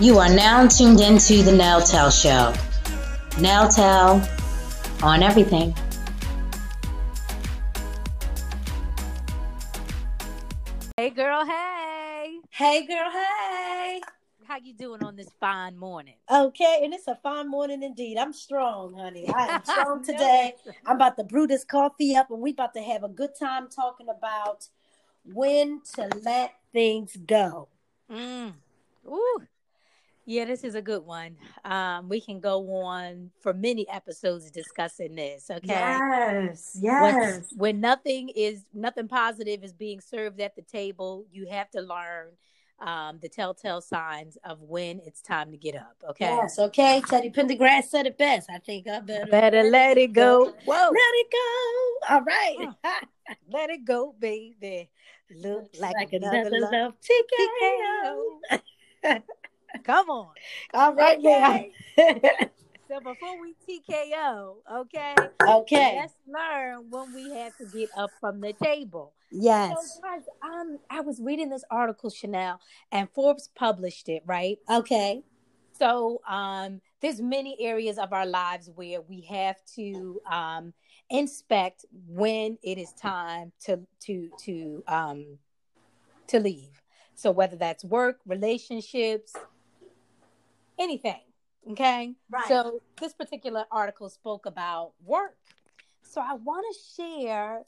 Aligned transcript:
You 0.00 0.18
are 0.18 0.32
now 0.32 0.68
tuned 0.68 1.00
into 1.00 1.42
the 1.42 1.50
Nail 1.50 1.80
Tell 1.80 2.08
Show. 2.08 2.54
Nail 3.40 3.66
Tell 3.66 4.22
on 5.02 5.24
everything. 5.24 5.74
Hey 10.96 11.10
girl, 11.10 11.44
hey. 11.44 12.38
Hey 12.50 12.86
girl, 12.86 13.10
hey. 13.10 14.00
How 14.44 14.58
you 14.62 14.72
doing 14.72 15.02
on 15.02 15.16
this 15.16 15.30
fine 15.40 15.76
morning? 15.76 16.14
Okay, 16.30 16.82
and 16.84 16.94
it's 16.94 17.08
a 17.08 17.16
fine 17.16 17.50
morning 17.50 17.82
indeed. 17.82 18.18
I'm 18.18 18.32
strong, 18.32 18.94
honey. 18.94 19.28
I 19.28 19.46
am 19.48 19.64
strong 19.64 20.04
today. 20.04 20.54
I'm 20.86 20.94
about 20.94 21.16
to 21.16 21.24
brew 21.24 21.48
this 21.48 21.64
coffee 21.64 22.14
up 22.14 22.30
and 22.30 22.40
we 22.40 22.52
about 22.52 22.72
to 22.74 22.82
have 22.82 23.02
a 23.02 23.08
good 23.08 23.34
time 23.36 23.66
talking 23.68 24.06
about 24.08 24.68
when 25.24 25.80
to 25.96 26.08
let 26.22 26.54
things 26.72 27.16
go. 27.26 27.66
Mm. 28.08 28.52
Ooh. 29.08 29.42
Yeah, 30.28 30.44
this 30.44 30.62
is 30.62 30.74
a 30.74 30.82
good 30.82 31.06
one. 31.06 31.36
Um, 31.64 32.10
we 32.10 32.20
can 32.20 32.38
go 32.38 32.82
on 32.82 33.30
for 33.40 33.54
many 33.54 33.88
episodes 33.88 34.50
discussing 34.50 35.14
this. 35.14 35.50
Okay. 35.50 35.68
Yes, 35.68 36.76
When, 36.78 36.82
yes. 36.82 37.54
when 37.56 37.80
nothing 37.80 38.28
is 38.28 38.64
nothing 38.74 39.08
positive 39.08 39.64
is 39.64 39.72
being 39.72 40.02
served 40.02 40.38
at 40.42 40.54
the 40.54 40.60
table, 40.60 41.24
you 41.32 41.46
have 41.46 41.70
to 41.70 41.80
learn 41.80 42.32
um, 42.78 43.18
the 43.22 43.30
telltale 43.30 43.80
signs 43.80 44.36
of 44.44 44.60
when 44.60 45.00
it's 45.06 45.22
time 45.22 45.50
to 45.50 45.56
get 45.56 45.74
up. 45.74 45.96
Okay. 46.10 46.26
Yes, 46.26 46.58
okay. 46.58 47.00
Teddy 47.08 47.30
Pendergrass 47.30 47.84
said 47.84 48.04
it 48.04 48.18
best. 48.18 48.50
I 48.50 48.58
think 48.58 48.86
I 48.86 49.00
better, 49.00 49.30
Better 49.30 49.62
let 49.62 49.96
it 49.96 50.12
go. 50.12 50.52
Whoa. 50.66 50.90
Let 50.90 51.14
it 51.14 51.26
go. 51.32 52.14
All 52.14 52.22
right. 52.22 52.68
Let 53.50 53.70
it 53.70 53.84
go, 53.84 54.14
baby. 54.18 54.90
Look 55.34 55.68
like, 55.78 55.94
like 55.96 56.12
another, 56.12 56.38
another 56.38 56.60
love. 56.60 56.72
love 56.72 56.94
TKO. 59.02 59.20
Come 59.84 60.10
on. 60.10 60.32
All 60.74 60.94
right, 60.94 61.18
Okay. 61.18 61.72
now. 61.96 62.04
So 62.88 63.00
before 63.00 63.38
we 63.38 63.54
TKO, 63.68 64.54
okay, 64.80 65.14
okay. 65.46 65.96
let's 65.98 66.14
learn 66.26 66.86
when 66.88 67.12
we 67.12 67.34
have 67.34 67.54
to 67.58 67.66
get 67.66 67.90
up 67.94 68.10
from 68.18 68.40
the 68.40 68.54
table. 68.54 69.12
Yes. 69.30 70.00
So 70.00 70.00
guys, 70.00 70.22
um, 70.42 70.78
I 70.88 71.02
was 71.02 71.20
reading 71.20 71.50
this 71.50 71.64
article, 71.70 72.08
Chanel, 72.08 72.58
and 72.90 73.06
Forbes 73.10 73.50
published 73.54 74.08
it, 74.08 74.22
right? 74.24 74.56
Okay. 74.70 75.22
So 75.78 76.22
um, 76.26 76.80
there's 77.02 77.20
many 77.20 77.58
areas 77.60 77.98
of 77.98 78.14
our 78.14 78.24
lives 78.24 78.70
where 78.74 79.02
we 79.02 79.20
have 79.30 79.56
to 79.76 80.22
um, 80.30 80.72
inspect 81.10 81.84
when 82.06 82.56
it 82.62 82.78
is 82.78 82.94
time 82.94 83.52
to 83.66 83.80
to 84.06 84.30
to 84.44 84.82
um, 84.88 85.38
to 86.28 86.40
leave. 86.40 86.80
So 87.14 87.30
whether 87.32 87.56
that's 87.56 87.84
work, 87.84 88.20
relationships, 88.26 89.34
anything. 90.78 91.20
Okay. 91.70 92.14
Right. 92.30 92.48
So 92.48 92.80
this 93.00 93.12
particular 93.12 93.64
article 93.70 94.08
spoke 94.08 94.46
about 94.46 94.92
work. 95.04 95.36
So 96.02 96.20
I 96.20 96.34
want 96.34 96.64
to 96.72 96.80
share 96.96 97.62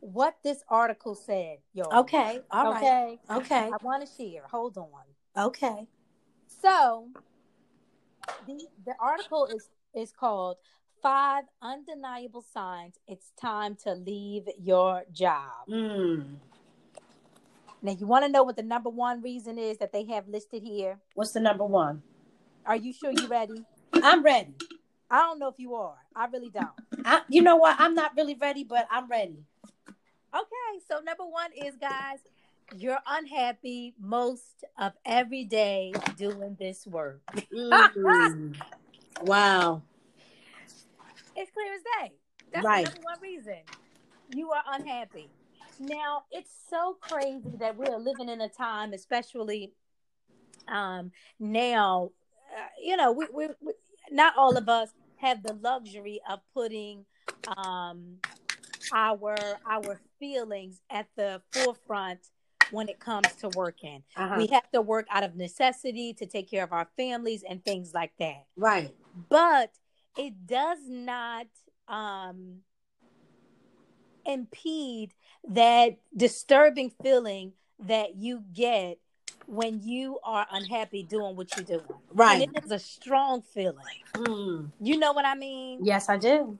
what 0.00 0.36
this 0.42 0.62
article 0.68 1.14
said, 1.14 1.58
y'all. 1.72 2.00
Okay. 2.00 2.40
All 2.50 2.72
right. 2.72 2.76
okay. 2.82 3.18
Okay. 3.30 3.70
I 3.72 3.76
want 3.82 4.06
to 4.06 4.10
share. 4.16 4.42
Hold 4.50 4.78
on. 4.78 4.88
Okay. 5.36 5.86
So 6.62 7.08
the 8.46 8.66
the 8.86 8.94
article 9.00 9.46
is 9.46 9.68
is 9.94 10.12
called 10.12 10.56
Five 11.02 11.44
Undeniable 11.60 12.42
Signs 12.42 12.98
It's 13.06 13.32
Time 13.40 13.76
to 13.84 13.92
Leave 13.92 14.44
Your 14.58 15.04
Job. 15.12 15.68
Mm. 15.68 16.36
Now 17.82 17.92
you 17.92 18.06
want 18.06 18.24
to 18.24 18.30
know 18.30 18.42
what 18.42 18.56
the 18.56 18.62
number 18.62 18.88
one 18.88 19.20
reason 19.20 19.58
is 19.58 19.76
that 19.78 19.92
they 19.92 20.04
have 20.06 20.26
listed 20.28 20.62
here? 20.62 20.98
What's 21.14 21.32
the 21.32 21.40
number 21.40 21.64
one? 21.64 22.02
Are 22.66 22.76
you 22.76 22.92
sure 22.92 23.12
you're 23.12 23.28
ready? 23.28 23.64
I'm 23.92 24.22
ready. 24.22 24.54
I 25.10 25.18
don't 25.18 25.38
know 25.38 25.48
if 25.48 25.58
you 25.58 25.74
are. 25.74 25.96
I 26.16 26.26
really 26.26 26.50
don't. 26.50 26.70
I, 27.04 27.20
you 27.28 27.42
know 27.42 27.56
what? 27.56 27.76
I'm 27.78 27.94
not 27.94 28.16
really 28.16 28.34
ready, 28.34 28.64
but 28.64 28.88
I'm 28.90 29.08
ready. 29.08 29.38
Okay, 30.34 30.80
so 30.88 31.00
number 31.00 31.24
one 31.24 31.50
is 31.52 31.76
guys, 31.76 32.18
you're 32.76 32.98
unhappy 33.06 33.94
most 34.00 34.64
of 34.78 34.92
every 35.04 35.44
day 35.44 35.92
doing 36.16 36.56
this 36.58 36.86
work. 36.86 37.20
Mm. 37.52 38.56
wow. 39.22 39.82
It's 41.36 41.50
clear 41.50 41.74
as 41.74 41.82
day. 42.00 42.14
That's 42.52 42.64
Right. 42.64 42.86
the 42.86 42.92
number 42.92 43.04
one 43.04 43.20
reason. 43.20 43.58
You 44.34 44.50
are 44.50 44.62
unhappy. 44.72 45.28
Now, 45.78 46.24
it's 46.30 46.50
so 46.70 46.96
crazy 47.00 47.56
that 47.58 47.76
we're 47.76 47.98
living 47.98 48.28
in 48.28 48.40
a 48.40 48.48
time, 48.48 48.92
especially 48.92 49.72
um, 50.68 51.12
now, 51.38 52.10
uh, 52.56 52.66
you 52.82 52.96
know, 52.96 53.12
we, 53.12 53.26
we, 53.32 53.48
we, 53.60 53.72
not 54.10 54.34
all 54.36 54.56
of 54.56 54.68
us 54.68 54.90
have 55.16 55.42
the 55.42 55.54
luxury 55.54 56.20
of 56.28 56.40
putting 56.52 57.04
um, 57.56 58.16
our 58.92 59.36
our 59.68 60.00
feelings 60.18 60.80
at 60.90 61.06
the 61.16 61.40
forefront 61.52 62.20
when 62.70 62.88
it 62.88 62.98
comes 62.98 63.26
to 63.40 63.48
working. 63.50 64.02
Uh-huh. 64.16 64.36
We 64.38 64.46
have 64.48 64.70
to 64.72 64.80
work 64.80 65.06
out 65.10 65.22
of 65.22 65.36
necessity 65.36 66.14
to 66.14 66.26
take 66.26 66.50
care 66.50 66.64
of 66.64 66.72
our 66.72 66.88
families 66.96 67.44
and 67.48 67.64
things 67.64 67.92
like 67.94 68.12
that 68.18 68.46
right. 68.56 68.94
but 69.28 69.70
it 70.16 70.46
does 70.46 70.78
not 70.88 71.46
um 71.88 72.60
impede 74.26 75.12
that 75.46 75.98
disturbing 76.16 76.90
feeling 77.02 77.52
that 77.78 78.16
you 78.16 78.42
get 78.52 78.98
when 79.46 79.82
you 79.82 80.18
are 80.24 80.46
unhappy 80.52 81.02
doing 81.02 81.36
what 81.36 81.56
you 81.56 81.62
do. 81.62 81.82
Right. 82.12 82.42
And 82.42 82.56
it 82.56 82.64
is 82.64 82.70
a 82.70 82.78
strong 82.78 83.42
feeling. 83.42 83.84
Mm. 84.14 84.70
You 84.80 84.98
know 84.98 85.12
what 85.12 85.24
I 85.24 85.34
mean? 85.34 85.80
Yes, 85.82 86.08
I 86.08 86.16
do. 86.16 86.58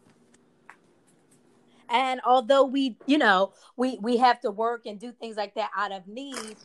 And 1.89 2.21
although 2.25 2.65
we, 2.65 2.97
you 3.07 3.19
know, 3.19 3.53
we 3.77 3.99
we 4.01 4.17
have 4.17 4.41
to 4.41 4.51
work 4.51 4.87
and 4.87 4.99
do 4.99 5.13
things 5.13 5.37
like 5.37 5.55
that 5.55 5.71
out 5.77 5.93
of 5.93 6.07
need, 6.09 6.57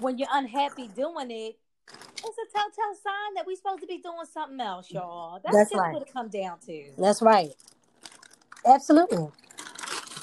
when 0.00 0.18
you're 0.18 0.28
unhappy 0.32 0.88
doing 0.88 1.30
it, 1.30 1.58
it's 1.88 2.38
a 2.38 2.52
telltale 2.52 2.94
sign 3.02 3.34
that 3.36 3.46
we're 3.46 3.56
supposed 3.56 3.80
to 3.80 3.86
be 3.86 3.98
doing 3.98 4.26
something 4.32 4.60
else, 4.60 4.90
y'all. 4.90 5.40
That's, 5.42 5.56
That's 5.56 5.70
just 5.70 5.80
right. 5.80 5.94
what 5.94 6.02
it 6.02 6.12
comes 6.12 6.32
down 6.32 6.58
to. 6.66 6.90
That's 6.98 7.22
right. 7.22 7.50
Absolutely. 8.66 9.28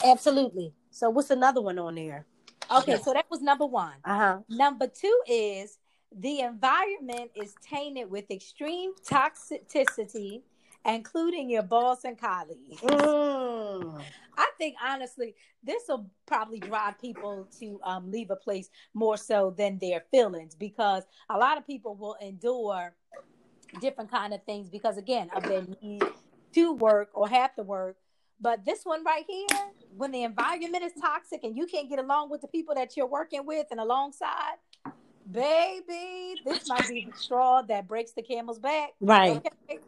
Absolutely. 0.06 0.74
So 0.92 1.10
what's 1.10 1.30
another 1.30 1.62
one 1.62 1.78
on 1.80 1.96
there? 1.96 2.26
Okay, 2.72 2.98
so 2.98 3.14
that 3.14 3.26
was 3.30 3.42
number 3.42 3.66
one. 3.66 3.94
Uh-huh. 4.06 4.40
Number 4.50 4.88
two 4.88 5.20
is 5.28 5.78
the 6.16 6.42
environment 6.42 7.32
is 7.36 7.56
tainted 7.62 8.10
with 8.10 8.30
extreme 8.32 8.94
toxicity, 9.08 10.42
including 10.86 11.50
your 11.50 11.64
boss 11.64 12.04
and 12.04 12.18
colleagues. 12.18 12.82
Mm. 12.82 14.02
I 14.38 14.50
think 14.58 14.76
honestly, 14.84 15.36
this 15.64 15.84
will 15.88 16.10
probably 16.26 16.60
drive 16.60 17.00
people 17.00 17.48
to 17.60 17.80
um, 17.84 18.12
leave 18.12 18.32
a 18.32 18.36
place 18.36 18.70
more 18.94 19.18
so 19.18 19.54
than 19.58 19.78
their 19.80 20.04
feelings 20.12 20.56
because 20.56 21.04
a 21.30 21.38
lot 21.38 21.58
of 21.58 21.68
people 21.68 21.96
will 21.96 22.16
endure 22.22 22.94
different 23.80 24.12
kind 24.12 24.34
of 24.34 24.44
things 24.44 24.70
because 24.70 24.98
again 24.98 25.30
of 25.36 25.44
their 25.44 25.64
need 25.82 26.04
to 26.54 26.74
work 26.74 27.10
or 27.14 27.28
have 27.28 27.56
to 27.56 27.64
work. 27.64 27.98
But 28.40 28.66
this 28.66 28.84
one 28.84 29.04
right 29.04 29.24
here, 29.28 29.46
when 29.96 30.12
the 30.12 30.24
environment 30.24 30.84
is 30.84 30.94
toxic 31.00 31.44
and 31.44 31.56
you 31.56 31.66
can't 31.66 31.90
get 31.90 32.00
along 32.00 32.30
with 32.30 32.42
the 32.42 32.48
people 32.48 32.76
that 32.76 32.96
you're 32.96 33.08
working 33.08 33.46
with 33.46 33.68
and 33.72 33.80
alongside, 33.80 34.56
baby, 35.30 36.36
this 36.46 36.68
might 36.68 36.88
be 36.88 37.06
the 37.10 37.18
straw 37.18 37.62
that 37.64 37.88
breaks 37.88 38.12
the 38.12 38.22
camel's 38.22 38.60
back. 38.60 38.92
Right. 39.00 39.42
Okay. 39.70 39.80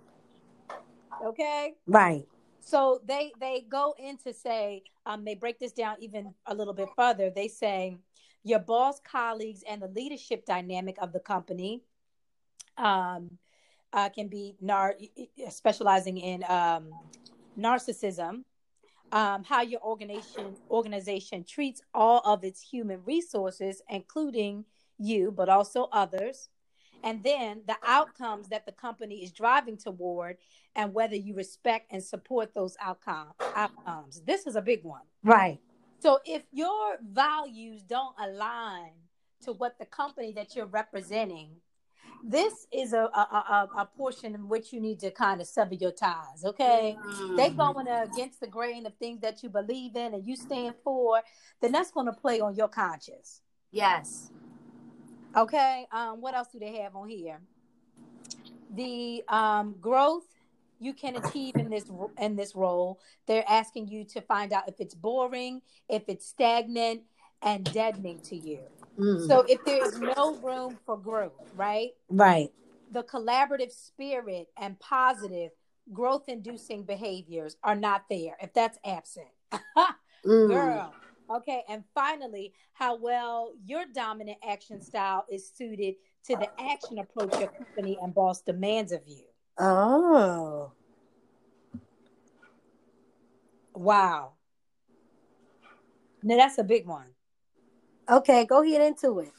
Okay. 1.24 1.74
Right. 1.88 2.26
So 2.60 3.02
they 3.06 3.32
they 3.40 3.66
go 3.70 3.94
in 4.00 4.18
to 4.20 4.34
say 4.34 4.84
um, 5.06 5.26
they 5.26 5.36
break 5.36 5.60
this 5.60 5.74
down 5.74 5.98
even 6.00 6.34
a 6.46 6.56
little 6.56 6.74
bit 6.74 6.90
further. 6.96 7.30
They 7.30 7.48
say 7.48 7.98
your 8.44 8.60
boss, 8.60 9.00
colleagues, 9.00 9.64
and 9.68 9.82
the 9.82 9.88
leadership 9.88 10.46
dynamic 10.46 10.98
of 11.02 11.14
the 11.14 11.20
company 11.20 11.82
um, 12.78 13.38
uh, 13.92 14.10
can 14.10 14.28
be 14.28 14.56
nar- 14.62 14.96
specializing 15.50 16.18
in 16.18 16.44
um, 16.48 16.92
narcissism. 17.58 18.44
Um, 19.14 19.44
how 19.44 19.62
your 19.62 19.80
organization 19.82 20.56
organization 20.72 21.44
treats 21.44 21.82
all 21.94 22.22
of 22.26 22.44
its 22.44 22.60
human 22.60 23.00
resources, 23.06 23.84
including 23.88 24.66
you, 24.98 25.32
but 25.32 25.50
also 25.50 25.88
others, 25.92 26.50
and 27.04 27.22
then 27.22 27.62
the 27.68 27.76
outcomes 27.86 28.48
that 28.48 28.66
the 28.66 28.72
company 28.72 29.24
is 29.24 29.32
driving 29.32 29.78
toward, 29.78 30.38
and 30.76 30.96
whether 30.96 31.16
you 31.16 31.36
respect 31.36 31.92
and 31.92 32.04
support 32.04 32.56
those 32.56 32.76
outcome 32.82 33.28
outcomes. 33.56 34.22
This 34.26 34.48
is 34.48 34.56
a 34.56 34.62
big 34.62 34.84
one. 34.84 35.04
Right. 35.24 35.60
So 36.00 36.20
if 36.26 36.44
your 36.52 36.98
values 37.02 37.84
don't 37.84 38.16
align 38.20 38.94
to 39.44 39.54
what 39.54 39.78
the 39.78 39.86
company 39.86 40.32
that 40.34 40.56
you're 40.56 40.66
representing, 40.66 41.58
this 42.24 42.68
is 42.72 42.94
a 42.94 43.04
a, 43.04 43.70
a, 43.76 43.82
a 43.82 43.86
portion 43.98 44.34
in 44.34 44.48
which 44.48 44.72
you 44.72 44.80
need 44.80 45.00
to 45.02 45.12
kind 45.12 45.42
of 45.42 45.48
sever 45.48 45.76
your 45.76 45.92
ties. 45.92 46.46
Okay, 46.46 46.98
they 47.36 47.50
going 47.50 47.88
against 47.88 48.40
the 48.40 48.48
grain 48.48 48.86
of 48.86 48.96
things 48.96 49.20
that 49.22 49.44
you 49.44 49.50
believe 49.50 49.96
in 49.96 50.14
and 50.14 50.26
you 50.26 50.36
stand 50.36 50.76
for, 50.84 51.22
then 51.62 51.72
that's 51.72 51.92
going 51.92 52.06
to 52.06 52.14
play 52.14 52.40
on 52.40 52.56
your 52.56 52.70
conscience. 52.70 53.42
Yes. 53.72 54.32
Okay. 55.36 55.88
Um, 55.92 56.22
what 56.22 56.36
else 56.36 56.48
do 56.52 56.60
they 56.60 56.78
have 56.78 56.96
on 56.96 57.10
here? 57.10 57.42
The 58.74 59.24
um, 59.28 59.76
growth 59.82 60.24
you 60.80 60.94
can 60.94 61.16
achieve 61.16 61.56
in 61.56 61.70
this 61.70 61.86
in 62.20 62.36
this 62.36 62.56
role. 62.56 63.00
They're 63.28 63.46
asking 63.50 63.88
you 63.88 64.04
to 64.06 64.22
find 64.22 64.54
out 64.54 64.68
if 64.68 64.76
it's 64.80 64.96
boring, 64.96 65.62
if 65.90 66.04
it's 66.08 66.28
stagnant, 66.28 67.02
and 67.42 67.64
deadening 67.66 68.20
to 68.26 68.36
you. 68.36 68.60
Mm. 68.98 69.28
So 69.28 69.46
if 69.48 69.64
there 69.66 69.86
is 69.86 70.00
no 70.00 70.38
room 70.38 70.78
for 70.86 70.98
growth, 70.98 71.34
right? 71.56 71.92
Right. 72.10 72.50
The 72.92 73.04
collaborative 73.04 73.72
spirit 73.72 74.48
and 74.58 74.80
positive 74.80 75.52
growth 75.92 76.30
inducing 76.30 76.84
behaviors 76.84 77.58
are 77.64 77.76
not 77.76 78.04
there 78.10 78.38
if 78.42 78.54
that's 78.54 78.78
absent. 78.86 79.28
mm. 80.26 80.48
Girl. 80.48 80.94
Okay. 81.30 81.64
And 81.68 81.84
finally, 81.94 82.54
how 82.74 82.98
well 82.98 83.54
your 83.66 83.86
dominant 83.94 84.38
action 84.48 84.82
style 84.82 85.26
is 85.32 85.52
suited 85.52 85.96
to 86.26 86.36
the 86.36 86.48
action 86.62 87.00
approach 87.00 87.38
your 87.40 87.50
company 87.50 87.98
and 88.02 88.14
boss 88.14 88.42
demands 88.42 88.92
of 88.92 89.02
you. 89.06 89.24
Oh. 89.58 90.72
Wow. 93.74 94.34
Now 96.22 96.38
that's 96.38 96.58
a 96.58 96.64
big 96.64 96.88
one. 96.88 97.13
Okay, 98.10 98.46
go 98.46 98.64
ahead 98.64 98.82
into 98.82 99.20
it. 99.20 99.32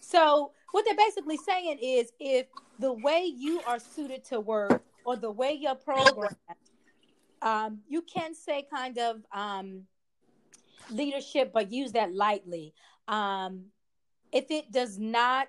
So 0.00 0.52
what 0.72 0.84
they're 0.84 0.96
basically 0.96 1.38
saying 1.38 1.78
is 1.82 2.12
if 2.20 2.46
the 2.78 2.92
way 2.92 3.24
you 3.24 3.60
are 3.66 3.78
suited 3.78 4.24
to 4.26 4.40
work 4.40 4.82
or 5.04 5.16
the 5.16 5.30
way 5.30 5.52
you're 5.52 5.74
programmed, 5.74 6.36
um, 7.40 7.80
you 7.88 8.02
can 8.02 8.34
say 8.34 8.66
kind 8.72 8.98
of 8.98 9.22
um, 9.32 9.82
leadership, 10.90 11.52
but 11.52 11.72
use 11.72 11.92
that 11.92 12.14
lightly. 12.14 12.74
Um, 13.06 13.66
if 14.32 14.50
it 14.50 14.70
does 14.70 14.98
not 14.98 15.48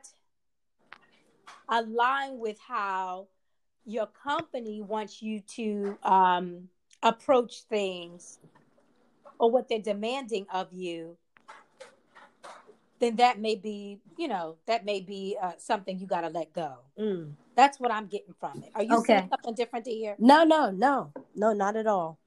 align 1.67 2.39
with 2.39 2.57
how 2.65 3.27
your 3.85 4.07
company 4.07 4.81
wants 4.81 5.21
you 5.21 5.41
to 5.55 5.97
um, 6.03 6.69
approach 7.03 7.63
things 7.63 8.39
or 9.39 9.51
what 9.51 9.67
they're 9.67 9.79
demanding 9.79 10.45
of 10.53 10.71
you, 10.71 11.17
then 12.99 13.15
that 13.15 13.39
may 13.39 13.55
be, 13.55 13.99
you 14.17 14.27
know, 14.27 14.57
that 14.65 14.85
may 14.85 14.99
be 14.99 15.37
uh, 15.41 15.53
something 15.57 15.97
you 15.99 16.07
got 16.07 16.21
to 16.21 16.29
let 16.29 16.53
go. 16.53 16.79
Mm. 16.99 17.33
That's 17.55 17.79
what 17.79 17.91
I'm 17.91 18.07
getting 18.07 18.33
from 18.39 18.63
it. 18.63 18.71
Are 18.75 18.83
you 18.83 18.97
okay. 18.97 19.19
saying 19.19 19.29
something 19.29 19.55
different 19.55 19.87
here? 19.87 20.15
No, 20.19 20.43
no, 20.43 20.69
no, 20.71 21.11
no, 21.35 21.53
not 21.53 21.75
at 21.75 21.87
all. 21.87 22.19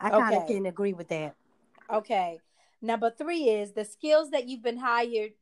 I 0.00 0.10
kind 0.10 0.36
of 0.36 0.42
okay. 0.44 0.54
can 0.54 0.66
agree 0.66 0.92
with 0.92 1.08
that. 1.08 1.34
Okay. 1.92 2.38
Number 2.80 3.10
three 3.10 3.48
is 3.48 3.72
the 3.72 3.84
skills 3.84 4.30
that 4.30 4.48
you've 4.48 4.62
been 4.62 4.78
hired 4.78 5.32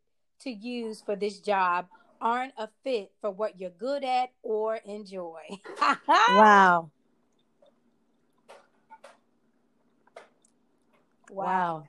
to 0.41 0.51
use 0.51 1.03
for 1.03 1.17
this 1.17 1.41
job 1.41 1.87
aren't 2.21 2.53
a 2.57 2.69
fit 2.85 3.11
for 3.21 3.31
what 3.31 3.61
you're 3.61 3.71
good 3.71 4.05
at 4.05 4.31
or 4.43 4.77
enjoy. 4.85 5.43
wow. 6.09 6.91
Wow. 11.31 11.85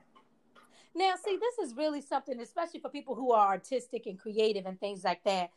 Now, 0.94 1.14
see, 1.24 1.36
this 1.36 1.66
is 1.66 1.76
really 1.76 2.00
something, 2.00 2.40
especially 2.40 2.80
for 2.80 2.88
people 2.88 3.14
who 3.14 3.32
are 3.32 3.48
artistic 3.48 4.06
and 4.06 4.18
creative 4.18 4.66
and 4.66 4.78
things 4.78 5.02
like 5.04 5.24
that. 5.24 5.50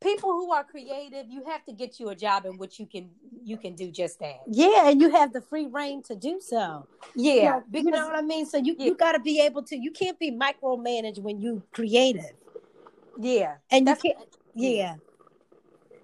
People 0.00 0.30
who 0.30 0.52
are 0.52 0.62
creative, 0.62 1.26
you 1.28 1.44
have 1.44 1.64
to 1.64 1.72
get 1.72 1.98
you 1.98 2.08
a 2.10 2.14
job 2.14 2.46
in 2.46 2.56
which 2.56 2.78
you 2.78 2.86
can 2.86 3.10
you 3.42 3.56
can 3.56 3.74
do 3.74 3.90
just 3.90 4.20
that. 4.20 4.42
Yeah, 4.46 4.88
and 4.88 5.00
you 5.00 5.10
have 5.10 5.32
the 5.32 5.40
free 5.40 5.66
reign 5.66 6.04
to 6.04 6.14
do 6.14 6.40
so. 6.40 6.86
Yeah, 7.16 7.32
you 7.34 7.42
know, 7.42 7.64
because, 7.68 7.84
you 7.84 7.90
know 7.90 8.06
what 8.06 8.16
I 8.16 8.22
mean. 8.22 8.46
So 8.46 8.58
you 8.58 8.76
yeah. 8.78 8.86
you 8.86 8.94
got 8.94 9.12
to 9.12 9.18
be 9.18 9.40
able 9.40 9.64
to. 9.64 9.76
You 9.76 9.90
can't 9.90 10.16
be 10.18 10.30
micromanaged 10.30 11.18
when 11.18 11.40
you 11.40 11.64
creative. 11.72 12.32
Yeah, 13.18 13.56
and 13.72 13.88
you 13.88 13.96
can't. 13.96 14.18
Yeah. 14.54 14.94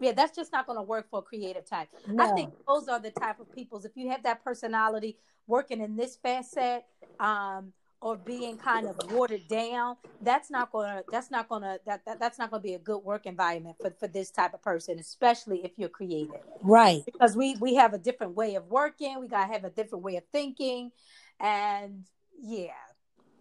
Yeah, 0.01 0.13
that's 0.13 0.35
just 0.35 0.53
not 0.53 0.67
going 0.67 0.77
to 0.77 0.83
work 0.83 1.09
for 1.09 1.21
a 1.21 1.23
creative 1.23 1.65
type. 1.65 1.89
No. 2.09 2.25
I 2.25 2.35
think 2.35 2.53
those 2.67 2.89
are 2.89 2.99
the 2.99 3.13
type 3.13 3.39
of 3.39 3.51
peoples. 3.55 3.85
If 3.85 3.93
you 3.95 4.11
have 4.11 4.25
that 4.25 4.45
personality 4.45 5.17
working 5.47 5.81
in 5.81 5.97
this 5.97 6.17
facet, 6.17 6.85
um, 7.21 7.73
or 8.05 8.19
being 8.19 8.59
kind 8.59 8.87
of 8.87 9.01
watered 9.11 9.49
down 9.49 9.97
that's 10.21 10.51
not 10.51 10.71
gonna 10.71 11.03
that's 11.11 11.31
not 11.31 11.49
gonna 11.49 11.79
that, 11.87 12.05
that 12.05 12.21
that's 12.21 12.39
not 12.39 12.51
gonna 12.51 12.63
be 12.63 12.75
a 12.75 12.79
good 12.79 12.99
work 12.99 13.25
environment 13.25 13.75
for, 13.81 13.91
for 13.99 14.07
this 14.07 14.31
type 14.31 14.53
of 14.53 14.63
person 14.63 14.99
especially 14.99 15.65
if 15.65 15.73
you're 15.79 15.89
creative. 15.89 16.43
Right. 16.63 17.03
Because 17.07 17.35
we 17.35 17.57
we 17.57 17.75
have 17.77 17.95
a 17.95 17.99
different 17.99 18.35
way 18.35 18.55
of 18.57 18.67
working 18.67 19.19
we 19.19 19.27
gotta 19.27 19.51
have 19.51 19.65
a 19.65 19.71
different 19.71 20.05
way 20.05 20.17
of 20.17 20.25
thinking 20.33 20.93
and 21.41 22.05
yeah 22.41 22.69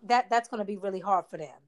that 0.03 0.29
that's 0.29 0.47
gonna 0.47 0.65
be 0.65 0.77
really 0.77 1.01
hard 1.01 1.25
for 1.29 1.37
them. 1.37 1.59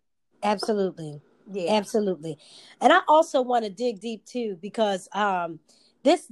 Absolutely. 0.41 1.21
Yeah. 1.51 1.73
Absolutely. 1.73 2.37
And 2.79 2.93
i 2.93 3.01
also 3.09 3.41
want 3.41 3.65
to 3.65 3.69
dig 3.69 3.99
deep 3.99 4.25
too 4.25 4.57
because 4.61 5.09
um 5.11 5.59
this 6.03 6.31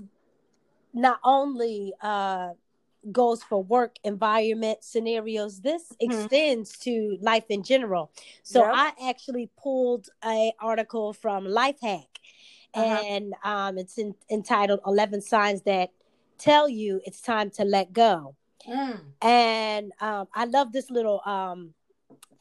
not 0.93 1.19
only 1.25 1.93
uh 2.01 2.51
goes 3.11 3.43
for 3.43 3.61
work 3.61 3.95
environment 4.03 4.83
scenarios 4.83 5.61
this 5.61 5.83
mm-hmm. 6.01 6.11
extends 6.11 6.77
to 6.77 7.17
life 7.21 7.45
in 7.49 7.63
general 7.63 8.11
so 8.43 8.63
yep. 8.63 8.71
i 8.73 9.09
actually 9.09 9.49
pulled 9.61 10.07
a 10.25 10.53
article 10.59 11.13
from 11.13 11.45
lifehack 11.45 12.05
uh-huh. 12.73 13.03
and 13.05 13.33
um, 13.43 13.77
it's 13.77 13.97
in, 13.97 14.15
entitled 14.31 14.79
11 14.85 15.21
signs 15.21 15.61
that 15.63 15.91
tell 16.37 16.67
you 16.67 17.01
it's 17.05 17.21
time 17.21 17.49
to 17.49 17.63
let 17.63 17.93
go 17.93 18.35
mm. 18.67 18.99
and 19.21 19.91
um, 19.99 20.27
i 20.33 20.45
love 20.45 20.71
this 20.71 20.89
little 20.89 21.21
um, 21.25 21.73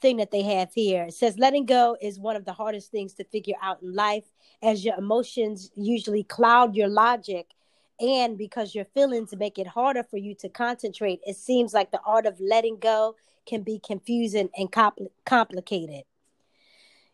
thing 0.01 0.17
that 0.17 0.31
they 0.31 0.43
have 0.43 0.73
here 0.73 1.05
it 1.05 1.15
says 1.15 1.39
letting 1.39 1.67
go 1.67 1.97
is 2.01 2.19
one 2.19 2.37
of 2.37 2.45
the 2.45 2.53
hardest 2.53 2.91
things 2.91 3.15
to 3.15 3.25
figure 3.25 3.55
out 3.63 3.83
in 3.83 3.95
life 3.95 4.25
as 4.63 4.85
your 4.85 4.97
emotions 4.97 5.71
usually 5.77 6.23
cloud 6.25 6.75
your 6.75 6.89
logic 6.89 7.51
and 8.03 8.37
because 8.37 8.75
your 8.75 8.85
feelings 8.85 9.33
make 9.37 9.59
it 9.59 9.69
harder 9.69 10.03
for 10.03 10.17
you 10.17 10.35
to 10.37 10.49
concentrate, 10.49 11.21
it 11.25 11.37
seems 11.37 11.73
like 11.73 11.93
the 11.93 12.01
art 12.05 12.27
of 12.27 12.41
letting 12.41 12.79
go 12.79 13.15
can 13.47 13.63
be 13.63 13.79
confusing 13.79 14.51
and 14.57 14.73
compl- 14.73 15.11
complicated. 15.25 16.03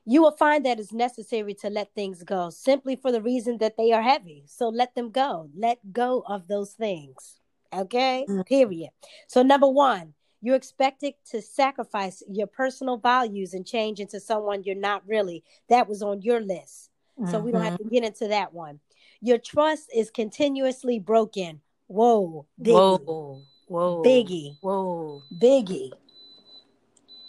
You 0.06 0.22
will 0.22 0.32
find 0.32 0.64
that 0.64 0.80
it's 0.80 0.92
necessary 0.92 1.52
to 1.54 1.68
let 1.68 1.94
things 1.94 2.22
go 2.22 2.48
simply 2.48 2.96
for 2.96 3.12
the 3.12 3.20
reason 3.20 3.58
that 3.58 3.76
they 3.76 3.92
are 3.92 4.00
heavy. 4.00 4.44
So 4.46 4.70
let 4.70 4.94
them 4.94 5.10
go. 5.10 5.50
Let 5.54 5.92
go 5.92 6.24
of 6.26 6.48
those 6.48 6.72
things. 6.72 7.40
Okay? 7.70 8.24
Mm-hmm. 8.26 8.42
Period. 8.42 8.88
So, 9.26 9.42
number 9.42 9.68
one, 9.68 10.14
you're 10.40 10.56
expected 10.56 11.14
to 11.32 11.42
sacrifice 11.42 12.22
your 12.30 12.46
personal 12.46 12.96
values 12.96 13.52
and 13.52 13.66
change 13.66 14.00
into 14.00 14.20
someone 14.20 14.62
you're 14.64 14.74
not 14.74 15.06
really. 15.06 15.44
That 15.68 15.86
was 15.86 16.02
on 16.02 16.22
your 16.22 16.40
list. 16.40 16.88
Mm-hmm. 17.20 17.30
So, 17.30 17.40
we 17.40 17.52
don't 17.52 17.62
have 17.62 17.74
mm-hmm. 17.74 17.88
to 17.88 17.94
get 17.94 18.04
into 18.04 18.28
that 18.28 18.54
one. 18.54 18.80
Your 19.20 19.38
trust 19.38 19.90
is 19.94 20.10
continuously 20.10 20.98
broken. 20.98 21.60
Whoa, 21.88 22.46
biggie. 22.60 23.04
Whoa, 23.04 23.42
whoa, 23.66 24.02
biggie. 24.02 24.56
Whoa, 24.60 25.22
biggie. 25.40 25.90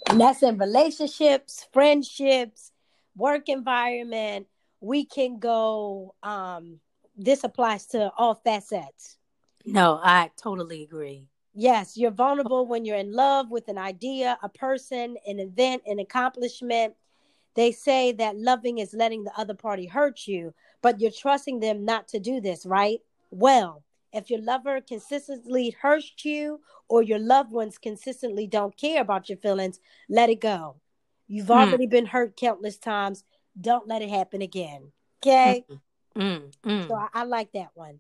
And 0.08 0.20
that's 0.20 0.44
in 0.44 0.58
relationships, 0.58 1.68
friendships, 1.72 2.72
work 3.16 3.50
environment. 3.50 4.48
We 4.82 5.06
can 5.06 5.40
go. 5.40 6.16
Um, 6.24 6.80
this 7.18 7.44
applies 7.44 7.86
to 7.88 8.12
all 8.18 8.36
facets. 8.36 9.18
No, 9.66 10.00
I 10.02 10.32
totally 10.42 10.84
agree. 10.84 11.28
Yes, 11.54 11.98
you're 11.98 12.12
vulnerable 12.12 12.66
when 12.66 12.86
you're 12.86 12.98
in 12.98 13.12
love 13.12 13.52
with 13.52 13.68
an 13.68 13.78
idea, 13.78 14.38
a 14.42 14.50
person, 14.50 15.18
an 15.28 15.40
event, 15.40 15.84
an 15.86 16.00
accomplishment. 16.00 16.96
They 17.56 17.72
say 17.72 18.14
that 18.14 18.38
loving 18.38 18.78
is 18.78 18.94
letting 18.94 19.24
the 19.24 19.38
other 19.38 19.54
party 19.56 19.86
hurt 19.86 20.28
you, 20.28 20.54
but 20.82 21.00
you're 21.00 21.12
trusting 21.12 21.60
them 21.60 21.86
not 21.86 22.08
to 22.10 22.20
do 22.20 22.42
this, 22.42 22.66
right? 22.66 23.02
Well, 23.32 23.84
if 24.14 24.30
your 24.30 24.42
lover 24.42 24.82
consistently 24.82 25.76
hurts 25.82 26.14
you 26.24 26.62
or 26.88 27.04
your 27.04 27.20
loved 27.20 27.52
ones 27.52 27.78
consistently 27.78 28.48
don't 28.48 28.76
care 28.76 29.02
about 29.02 29.30
your 29.30 29.38
feelings, 29.38 29.80
let 30.10 30.30
it 30.30 30.42
go. 30.42 30.76
You've 31.28 31.48
mm. 31.48 31.68
already 31.68 31.86
been 31.86 32.08
hurt 32.08 32.36
countless 32.36 32.78
times. 32.78 33.24
Don't 33.60 33.88
let 33.88 34.02
it 34.02 34.10
happen 34.10 34.42
again. 34.42 34.92
Okay. 35.22 35.66
Mm, 36.18 36.52
mm, 36.64 36.88
so 36.88 36.96
I, 36.96 37.08
I, 37.14 37.24
like 37.24 37.52
that 37.54 37.70
one. 37.76 38.00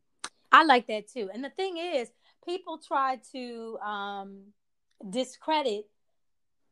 I 0.51 0.63
like 0.63 0.88
that 0.88 1.07
too. 1.07 1.29
And 1.31 1.43
the 1.43 1.50
thing 1.51 1.77
is, 1.77 2.09
people 2.43 2.79
try 2.79 3.19
to 3.33 3.77
um, 3.79 4.39
discredit 5.09 5.86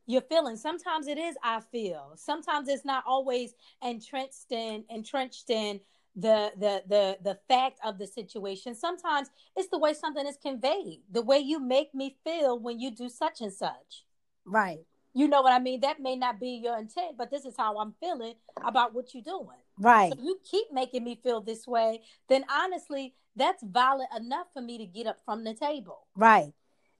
your 0.06 0.22
feelings. 0.22 0.60
Sometimes 0.60 1.06
it 1.06 1.18
is 1.18 1.36
I 1.44 1.60
feel. 1.60 2.12
Sometimes 2.16 2.68
it's 2.68 2.84
not 2.84 3.04
always 3.06 3.54
entrenched 3.82 4.50
in 4.50 4.84
entrenched 4.90 5.50
in 5.50 5.80
the 6.18 6.50
the 6.58 6.82
the 6.88 7.18
the 7.22 7.38
fact 7.48 7.78
of 7.84 7.98
the 7.98 8.06
situation. 8.06 8.74
Sometimes 8.74 9.30
it's 9.56 9.68
the 9.68 9.78
way 9.78 9.94
something 9.94 10.26
is 10.26 10.36
conveyed 10.36 11.02
the 11.10 11.22
way 11.22 11.38
you 11.38 11.60
make 11.60 11.94
me 11.94 12.16
feel 12.24 12.58
when 12.58 12.80
you 12.80 12.90
do 12.90 13.08
such 13.08 13.40
and 13.40 13.52
such. 13.52 14.04
Right. 14.44 14.80
You 15.14 15.26
know 15.26 15.42
what 15.42 15.52
i 15.52 15.58
mean? 15.58 15.80
That 15.80 16.00
may 16.00 16.16
not 16.16 16.40
be 16.40 16.60
your 16.62 16.76
intent 16.78 17.16
but 17.16 17.30
this 17.30 17.44
is 17.44 17.54
how 17.56 17.78
i'm 17.78 17.94
feeling 18.00 18.34
about 18.64 18.94
what 18.94 19.14
you're 19.14 19.22
doing. 19.22 19.62
Right. 19.78 20.12
So 20.12 20.22
you 20.22 20.38
keep 20.48 20.66
making 20.72 21.04
me 21.04 21.20
feel 21.22 21.40
this 21.40 21.66
way 21.66 22.02
then 22.28 22.44
honestly 22.50 23.14
that's 23.36 23.62
valid 23.62 24.08
enough 24.16 24.48
for 24.52 24.60
me 24.60 24.78
to 24.78 24.86
get 24.86 25.06
up 25.06 25.18
from 25.24 25.44
the 25.44 25.54
table. 25.54 26.08
Right. 26.16 26.52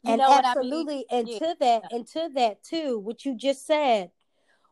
You 0.05 0.13
and 0.13 0.23
absolutely 0.23 1.05
I 1.11 1.15
mean? 1.15 1.21
and 1.21 1.29
yeah. 1.29 1.39
to 1.39 1.57
that 1.59 1.83
and 1.91 2.07
to 2.09 2.31
that 2.35 2.63
too 2.63 3.01
what 3.01 3.25
you 3.25 3.37
just 3.37 3.67
said 3.67 4.13